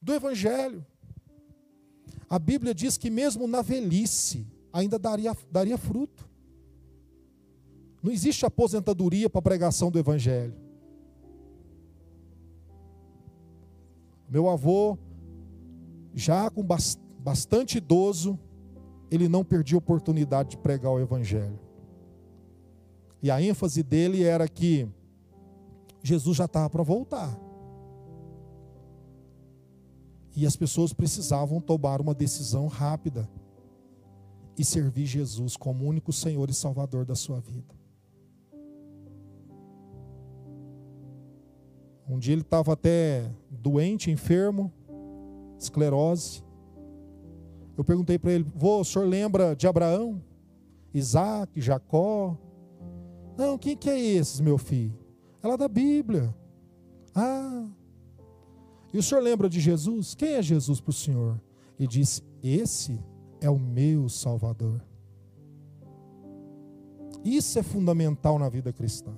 do 0.00 0.14
Evangelho. 0.14 0.86
A 2.28 2.38
Bíblia 2.38 2.72
diz 2.72 2.96
que 2.96 3.10
mesmo 3.10 3.48
na 3.48 3.62
velhice 3.62 4.46
ainda 4.72 4.98
daria, 4.98 5.34
daria 5.50 5.78
fruto. 5.78 6.28
Não 8.02 8.12
existe 8.12 8.46
aposentadoria 8.46 9.28
para 9.28 9.38
a 9.38 9.42
pregação 9.42 9.90
do 9.90 9.98
Evangelho. 9.98 10.54
Meu 14.28 14.48
avô, 14.48 14.98
já 16.14 16.50
com 16.50 16.64
bastante 17.18 17.78
idoso, 17.78 18.38
ele 19.10 19.28
não 19.28 19.44
perdia 19.44 19.76
a 19.76 19.78
oportunidade 19.78 20.50
de 20.50 20.56
pregar 20.58 20.92
o 20.92 21.00
Evangelho. 21.00 21.58
E 23.22 23.30
a 23.30 23.40
ênfase 23.40 23.82
dele 23.82 24.22
era 24.22 24.48
que 24.48 24.88
Jesus 26.02 26.36
já 26.36 26.44
estava 26.44 26.70
para 26.70 26.82
voltar. 26.82 27.36
E 30.36 30.46
as 30.46 30.54
pessoas 30.54 30.92
precisavam 30.92 31.60
tomar 31.60 32.00
uma 32.00 32.14
decisão 32.14 32.66
rápida 32.66 33.28
e 34.58 34.64
servir 34.64 35.06
Jesus 35.06 35.56
como 35.56 35.84
único 35.84 36.12
Senhor 36.12 36.48
e 36.48 36.54
Salvador 36.54 37.04
da 37.04 37.14
sua 37.14 37.40
vida. 37.40 37.74
Um 42.08 42.18
dia 42.18 42.32
ele 42.32 42.42
estava 42.42 42.72
até 42.72 43.28
doente, 43.50 44.10
enfermo, 44.10 44.72
esclerose. 45.58 46.42
Eu 47.76 47.84
perguntei 47.84 48.18
para 48.18 48.32
ele: 48.32 48.46
Vô, 48.54 48.80
o 48.80 48.84
senhor 48.84 49.06
lembra 49.06 49.56
de 49.56 49.66
Abraão, 49.66 50.22
Isaac, 50.94 51.60
Jacó? 51.60 52.38
Não, 53.36 53.58
quem 53.58 53.76
que 53.76 53.90
é 53.90 53.98
esses, 53.98 54.40
meu 54.40 54.56
filho? 54.56 54.96
Ela 55.42 55.54
é 55.54 55.58
da 55.58 55.68
Bíblia. 55.68 56.34
Ah. 57.14 57.66
E 58.94 58.98
o 58.98 59.02
senhor 59.02 59.20
lembra 59.20 59.48
de 59.48 59.60
Jesus? 59.60 60.14
Quem 60.14 60.34
é 60.34 60.42
Jesus 60.42 60.80
para 60.80 60.90
o 60.90 60.94
senhor? 60.94 61.40
E 61.78 61.86
disse: 61.86 62.22
Esse 62.42 62.98
é 63.40 63.50
o 63.50 63.58
meu 63.58 64.08
Salvador. 64.08 64.82
Isso 67.24 67.58
é 67.58 67.62
fundamental 67.62 68.38
na 68.38 68.48
vida 68.48 68.72
cristã. 68.72 69.12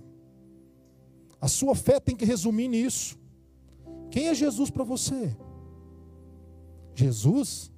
A 1.40 1.46
sua 1.46 1.74
fé 1.74 2.00
tem 2.00 2.16
que 2.16 2.24
resumir 2.24 2.68
nisso. 2.68 3.18
Quem 4.11 4.28
é 4.28 4.35
Jesus 4.35 4.70
para 4.70 4.83
você? 4.83 5.37
Jesus 6.94 7.70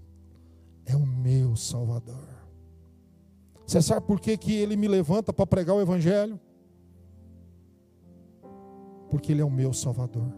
é 0.87 0.97
o 0.97 1.05
meu 1.05 1.57
Salvador. 1.57 2.29
Você 3.67 3.83
sabe 3.83 4.07
por 4.07 4.21
que, 4.21 4.37
que 4.37 4.53
ele 4.53 4.77
me 4.77 4.89
levanta 4.89 5.33
para 5.33 5.47
pregar 5.47 5.77
o 5.77 5.81
Evangelho? 5.81 6.41
Porque 9.11 9.33
ele 9.33 9.43
é 9.43 9.45
o 9.45 9.51
meu 9.51 9.73
Salvador. 9.73 10.33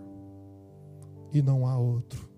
E 1.33 1.41
não 1.41 1.67
há 1.67 1.79
outro. 1.79 2.29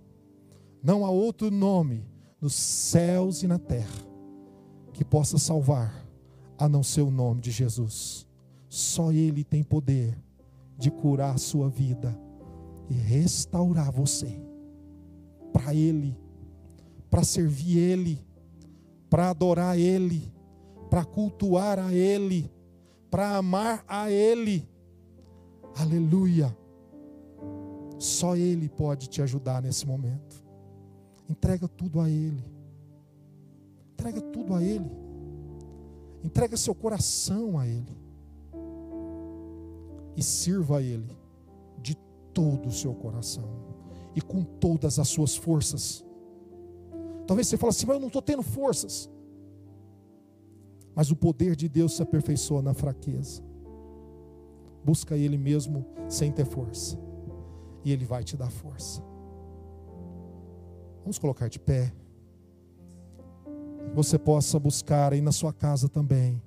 Não 0.83 1.05
há 1.07 1.11
outro 1.11 1.51
nome 1.51 2.05
nos 2.45 2.53
céus 2.53 3.43
e 3.43 3.47
na 3.47 3.59
terra 3.59 4.05
que 4.93 5.03
possa 5.03 5.39
salvar, 5.39 6.07
a 6.59 6.69
não 6.69 6.83
ser 6.83 7.01
o 7.01 7.11
nome 7.11 7.41
de 7.41 7.51
Jesus. 7.51 8.27
Só 8.69 9.11
Ele 9.11 9.43
tem 9.43 9.63
poder 9.63 10.15
de 10.77 10.91
curar 10.91 11.35
a 11.35 11.39
sua 11.39 11.71
vida 11.71 12.15
e 12.91 12.93
restaurar 12.93 13.91
você 13.91 14.39
para 15.55 15.75
Ele, 15.75 16.15
para 17.09 17.25
servir 17.25 17.79
Ele, 17.79 18.23
para 19.09 19.31
adorar 19.31 19.79
Ele, 19.79 20.31
para 20.91 21.03
cultuar 21.03 21.79
a 21.79 21.95
Ele, 21.95 22.53
para 23.11 23.39
amar 23.39 23.83
a 23.89 24.11
Ele. 24.11 24.69
Aleluia. 25.75 26.55
Só 27.99 28.37
Ele 28.37 28.69
pode 28.69 29.09
te 29.09 29.23
ajudar 29.23 29.63
nesse 29.63 29.87
momento. 29.87 30.44
Entrega 31.29 31.67
tudo 31.69 32.01
a 32.01 32.09
Ele. 32.09 32.45
Entrega 33.93 34.21
tudo 34.21 34.55
a 34.55 34.63
Ele. 34.63 34.91
Entrega 36.23 36.57
seu 36.57 36.75
coração 36.75 37.59
a 37.59 37.67
Ele 37.67 38.05
e 40.17 40.23
sirva 40.23 40.79
a 40.79 40.83
Ele 40.83 41.17
de 41.79 41.95
todo 42.33 42.69
o 42.69 42.73
seu 42.73 42.95
coração 42.95 43.49
e 44.15 44.21
com 44.21 44.43
todas 44.43 44.99
as 44.99 45.09
suas 45.09 45.37
forças. 45.37 46.05
Talvez 47.27 47.49
você 47.49 47.57
fale 47.57 47.71
assim, 47.71 47.87
mas 47.87 47.97
eu 47.97 48.01
não 48.01 48.09
estou 48.09 48.23
tendo 48.23 48.43
forças. 48.43 49.11
Mas 50.95 51.11
o 51.11 51.17
poder 51.17 51.57
de 51.57 51.69
Deus 51.69 51.97
se 51.97 52.03
aperfeiçoa 52.03 52.63
na 52.63 52.73
fraqueza. 52.73 53.43
Busca 54.85 55.17
Ele 55.17 55.37
mesmo 55.37 55.85
sem 56.09 56.31
ter 56.31 56.45
força. 56.45 56.99
E 57.85 57.91
Ele 57.91 58.05
vai 58.05 58.23
te 58.23 58.37
dar 58.37 58.51
força. 58.51 59.03
Vamos 61.05 61.19
colocar 61.19 61.49
de 61.49 61.59
pé. 61.59 61.93
Você 63.95 64.19
possa 64.19 64.59
buscar 64.59 65.13
aí 65.13 65.21
na 65.21 65.33
sua 65.33 65.53
casa 65.53 65.87
também. 65.87 66.43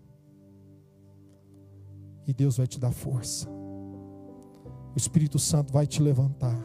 E 2.25 2.33
Deus 2.33 2.57
vai 2.57 2.65
te 2.65 2.79
dar 2.79 2.91
força. 2.91 3.47
O 3.49 4.97
Espírito 4.97 5.37
Santo 5.37 5.71
vai 5.71 5.85
te 5.85 6.01
levantar. 6.01 6.59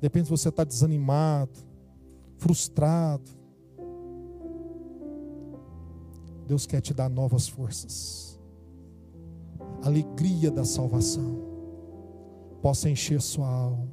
Depende 0.00 0.26
se 0.26 0.30
você 0.30 0.48
está 0.48 0.62
desanimado, 0.62 1.58
frustrado. 2.38 3.28
Deus 6.46 6.66
quer 6.66 6.80
te 6.80 6.94
dar 6.94 7.08
novas 7.08 7.48
forças. 7.48 8.40
Alegria 9.82 10.52
da 10.52 10.64
salvação. 10.64 11.50
Possa 12.62 12.88
encher 12.88 13.20
sua 13.20 13.48
alma. 13.48 13.88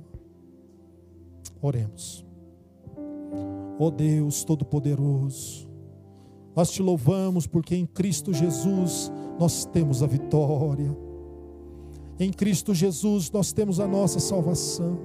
Oremos. 1.60 2.27
Oh 3.80 3.92
Deus 3.92 4.44
Todo-Poderoso, 4.44 5.68
nós 6.56 6.72
te 6.72 6.82
louvamos 6.82 7.46
porque 7.46 7.76
em 7.76 7.86
Cristo 7.86 8.34
Jesus 8.34 9.12
nós 9.40 9.66
temos 9.66 10.02
a 10.02 10.08
vitória. 10.08 10.96
Em 12.20 12.32
Cristo 12.32 12.74
Jesus 12.74 13.30
nós 13.30 13.54
temos 13.54 13.80
a 13.80 13.88
nossa 13.88 14.20
salvação. 14.20 14.98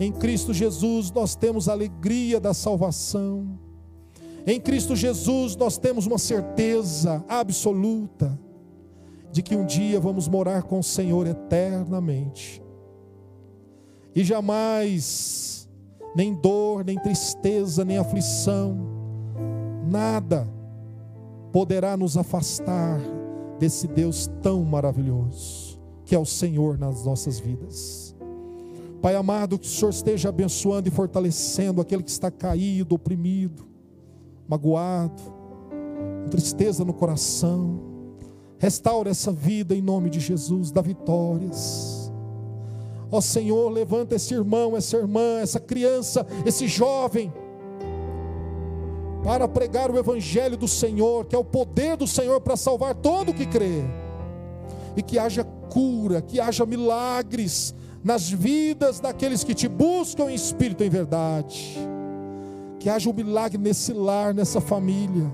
Em 0.00 0.10
Cristo 0.10 0.54
Jesus 0.54 1.10
nós 1.10 1.34
temos 1.34 1.68
a 1.68 1.72
alegria 1.72 2.40
da 2.40 2.54
salvação. 2.54 3.58
Em 4.46 4.60
Cristo 4.60 4.94
Jesus 4.94 5.56
nós 5.56 5.76
temos 5.76 6.06
uma 6.06 6.18
certeza 6.18 7.24
absoluta 7.28 8.38
de 9.30 9.42
que 9.42 9.54
um 9.54 9.66
dia 9.66 10.00
vamos 10.00 10.28
morar 10.28 10.62
com 10.62 10.78
o 10.78 10.84
Senhor 10.84 11.26
eternamente. 11.26 12.62
E 14.14 14.24
jamais, 14.24 15.55
nem 16.16 16.32
dor, 16.32 16.82
nem 16.82 16.98
tristeza, 16.98 17.84
nem 17.84 17.98
aflição, 17.98 18.74
nada 19.86 20.48
poderá 21.52 21.94
nos 21.94 22.16
afastar 22.16 22.98
desse 23.58 23.86
Deus 23.86 24.26
tão 24.42 24.64
maravilhoso, 24.64 25.78
que 26.06 26.14
é 26.14 26.18
o 26.18 26.24
Senhor 26.24 26.78
nas 26.78 27.04
nossas 27.04 27.38
vidas. 27.38 28.16
Pai 29.02 29.14
amado, 29.14 29.58
que 29.58 29.66
o 29.66 29.70
Senhor 29.70 29.90
esteja 29.90 30.30
abençoando 30.30 30.88
e 30.88 30.90
fortalecendo 30.90 31.82
aquele 31.82 32.02
que 32.02 32.10
está 32.10 32.30
caído, 32.30 32.94
oprimido, 32.94 33.66
magoado, 34.48 35.22
com 36.24 36.30
tristeza 36.30 36.82
no 36.82 36.94
coração. 36.94 37.78
Restaura 38.58 39.10
essa 39.10 39.30
vida 39.30 39.74
em 39.74 39.82
nome 39.82 40.08
de 40.08 40.18
Jesus, 40.18 40.70
dá 40.70 40.80
vitórias. 40.80 42.05
Ó 43.10 43.20
Senhor, 43.20 43.70
levanta 43.70 44.16
esse 44.16 44.34
irmão, 44.34 44.76
essa 44.76 44.96
irmã, 44.96 45.38
essa 45.40 45.60
criança, 45.60 46.26
esse 46.44 46.66
jovem, 46.66 47.32
para 49.22 49.46
pregar 49.48 49.90
o 49.90 49.98
Evangelho 49.98 50.56
do 50.56 50.68
Senhor, 50.68 51.24
que 51.26 51.34
é 51.34 51.38
o 51.38 51.44
poder 51.44 51.96
do 51.96 52.06
Senhor 52.06 52.40
para 52.40 52.56
salvar 52.56 52.94
todo 52.94 53.30
o 53.30 53.34
que 53.34 53.46
crê, 53.46 53.82
e 54.96 55.02
que 55.02 55.18
haja 55.18 55.44
cura, 55.44 56.20
que 56.20 56.40
haja 56.40 56.64
milagres 56.64 57.74
nas 58.02 58.30
vidas 58.30 59.00
daqueles 59.00 59.42
que 59.42 59.54
te 59.54 59.68
buscam 59.68 60.30
em 60.30 60.34
espírito 60.34 60.84
e 60.84 60.86
em 60.86 60.90
verdade, 60.90 61.76
que 62.78 62.88
haja 62.88 63.10
um 63.10 63.12
milagre 63.12 63.58
nesse 63.58 63.92
lar, 63.92 64.32
nessa 64.32 64.60
família, 64.60 65.32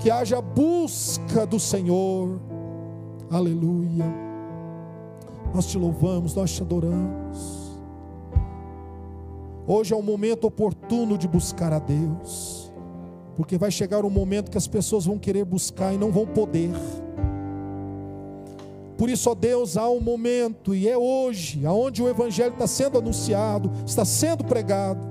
que 0.00 0.10
haja 0.10 0.40
busca 0.40 1.46
do 1.46 1.60
Senhor, 1.60 2.40
aleluia. 3.30 4.23
Nós 5.54 5.66
te 5.66 5.78
louvamos, 5.78 6.34
nós 6.34 6.50
te 6.50 6.60
adoramos. 6.60 7.78
Hoje 9.66 9.94
é 9.94 9.96
o 9.96 10.02
momento 10.02 10.46
oportuno 10.46 11.16
de 11.16 11.26
buscar 11.26 11.72
a 11.72 11.78
Deus 11.78 12.64
porque 13.34 13.58
vai 13.58 13.70
chegar 13.70 14.04
um 14.04 14.10
momento 14.10 14.50
que 14.50 14.58
as 14.58 14.66
pessoas 14.66 15.06
vão 15.06 15.18
querer 15.18 15.44
buscar 15.44 15.92
e 15.92 15.98
não 15.98 16.10
vão 16.10 16.26
poder. 16.26 16.70
Por 18.96 19.10
isso, 19.10 19.28
ó 19.28 19.34
Deus, 19.34 19.76
há 19.76 19.88
um 19.88 20.00
momento, 20.00 20.74
e 20.74 20.88
é 20.88 20.96
hoje, 20.96 21.66
aonde 21.66 22.02
o 22.02 22.08
Evangelho 22.08 22.52
está 22.52 22.66
sendo 22.66 22.98
anunciado, 22.98 23.70
está 23.84 24.04
sendo 24.04 24.44
pregado. 24.44 25.04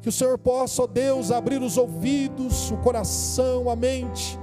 Que 0.00 0.08
o 0.08 0.12
Senhor 0.12 0.38
possa, 0.38 0.82
ó 0.82 0.86
Deus, 0.86 1.30
abrir 1.30 1.60
os 1.60 1.76
ouvidos, 1.76 2.70
o 2.70 2.78
coração, 2.78 3.68
a 3.68 3.76
mente, 3.76 4.38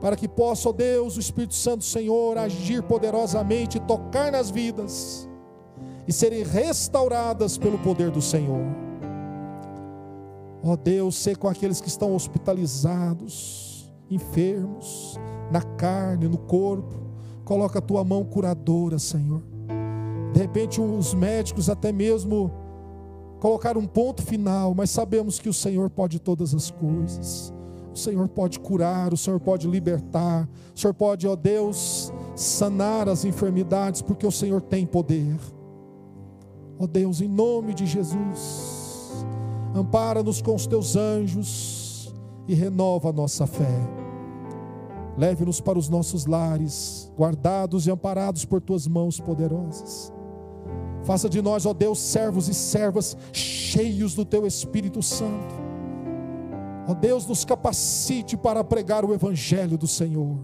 para 0.00 0.16
que 0.16 0.28
possa, 0.28 0.68
ó 0.68 0.72
Deus, 0.72 1.16
o 1.16 1.20
Espírito 1.20 1.54
Santo, 1.54 1.84
Senhor, 1.84 2.36
agir 2.36 2.82
poderosamente, 2.82 3.80
tocar 3.80 4.30
nas 4.30 4.50
vidas 4.50 5.28
e 6.06 6.12
serem 6.12 6.42
restauradas 6.42 7.58
pelo 7.58 7.78
poder 7.78 8.10
do 8.10 8.20
Senhor. 8.22 8.64
Ó 10.62 10.76
Deus, 10.76 11.16
ser 11.16 11.36
com 11.36 11.48
aqueles 11.48 11.80
que 11.80 11.88
estão 11.88 12.14
hospitalizados, 12.14 13.92
enfermos, 14.10 15.18
na 15.50 15.62
carne, 15.62 16.28
no 16.28 16.38
corpo. 16.38 16.94
Coloca 17.44 17.78
a 17.78 17.82
tua 17.82 18.04
mão 18.04 18.24
curadora, 18.24 18.98
Senhor. 18.98 19.42
De 20.32 20.40
repente, 20.40 20.80
os 20.80 21.14
médicos 21.14 21.70
até 21.70 21.92
mesmo 21.92 22.50
colocaram 23.40 23.80
um 23.80 23.86
ponto 23.86 24.22
final, 24.22 24.74
mas 24.74 24.90
sabemos 24.90 25.38
que 25.38 25.48
o 25.48 25.54
Senhor 25.54 25.88
pode 25.88 26.18
todas 26.18 26.54
as 26.54 26.70
coisas. 26.70 27.54
O 27.96 27.98
Senhor 27.98 28.28
pode 28.28 28.60
curar, 28.60 29.12
o 29.12 29.16
Senhor 29.16 29.40
pode 29.40 29.66
libertar, 29.66 30.48
o 30.74 30.78
Senhor 30.78 30.92
pode, 30.92 31.26
ó 31.26 31.34
Deus, 31.34 32.12
sanar 32.34 33.08
as 33.08 33.24
enfermidades, 33.24 34.02
porque 34.02 34.26
o 34.26 34.30
Senhor 34.30 34.60
tem 34.60 34.84
poder. 34.84 35.36
Ó 36.78 36.86
Deus, 36.86 37.20
em 37.20 37.28
nome 37.28 37.72
de 37.72 37.86
Jesus 37.86 38.76
ampara-nos 39.78 40.40
com 40.40 40.54
os 40.54 40.66
teus 40.66 40.96
anjos 40.96 42.14
e 42.48 42.54
renova 42.54 43.10
a 43.10 43.12
nossa 43.12 43.46
fé. 43.46 43.74
Leve-nos 45.18 45.60
para 45.60 45.78
os 45.78 45.88
nossos 45.88 46.26
lares, 46.26 47.10
guardados 47.16 47.86
e 47.86 47.90
amparados 47.90 48.44
por 48.44 48.60
tuas 48.60 48.86
mãos 48.86 49.20
poderosas. 49.20 50.12
Faça 51.04 51.28
de 51.28 51.40
nós, 51.40 51.66
ó 51.66 51.72
Deus, 51.72 51.98
servos 51.98 52.48
e 52.48 52.54
servas 52.54 53.16
cheios 53.32 54.14
do 54.14 54.24
teu 54.24 54.46
Espírito 54.46 55.02
Santo. 55.02 55.65
Ó 56.88 56.94
Deus, 56.94 57.26
nos 57.26 57.44
capacite 57.44 58.36
para 58.36 58.62
pregar 58.62 59.04
o 59.04 59.12
Evangelho 59.12 59.76
do 59.76 59.86
Senhor. 59.86 60.38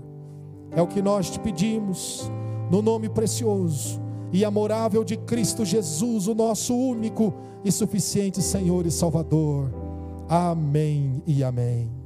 É 0.73 0.83
o 0.83 0.87
que 0.87 1.01
nós 1.01 1.31
te 1.31 1.39
pedimos, 1.39 2.31
no 2.71 2.83
nome 2.83 3.09
precioso 3.09 4.01
e 4.33 4.45
amorável 4.45 5.05
de 5.05 5.17
Cristo 5.17 5.65
Jesus, 5.65 6.27
o 6.27 6.35
nosso 6.35 6.75
único 6.75 7.33
e 7.65 7.71
suficiente 7.71 8.43
Senhor 8.43 8.87
e 8.87 8.91
Salvador. 8.91 9.71
Amém 10.29 11.23
e 11.27 11.45
amém. 11.45 12.02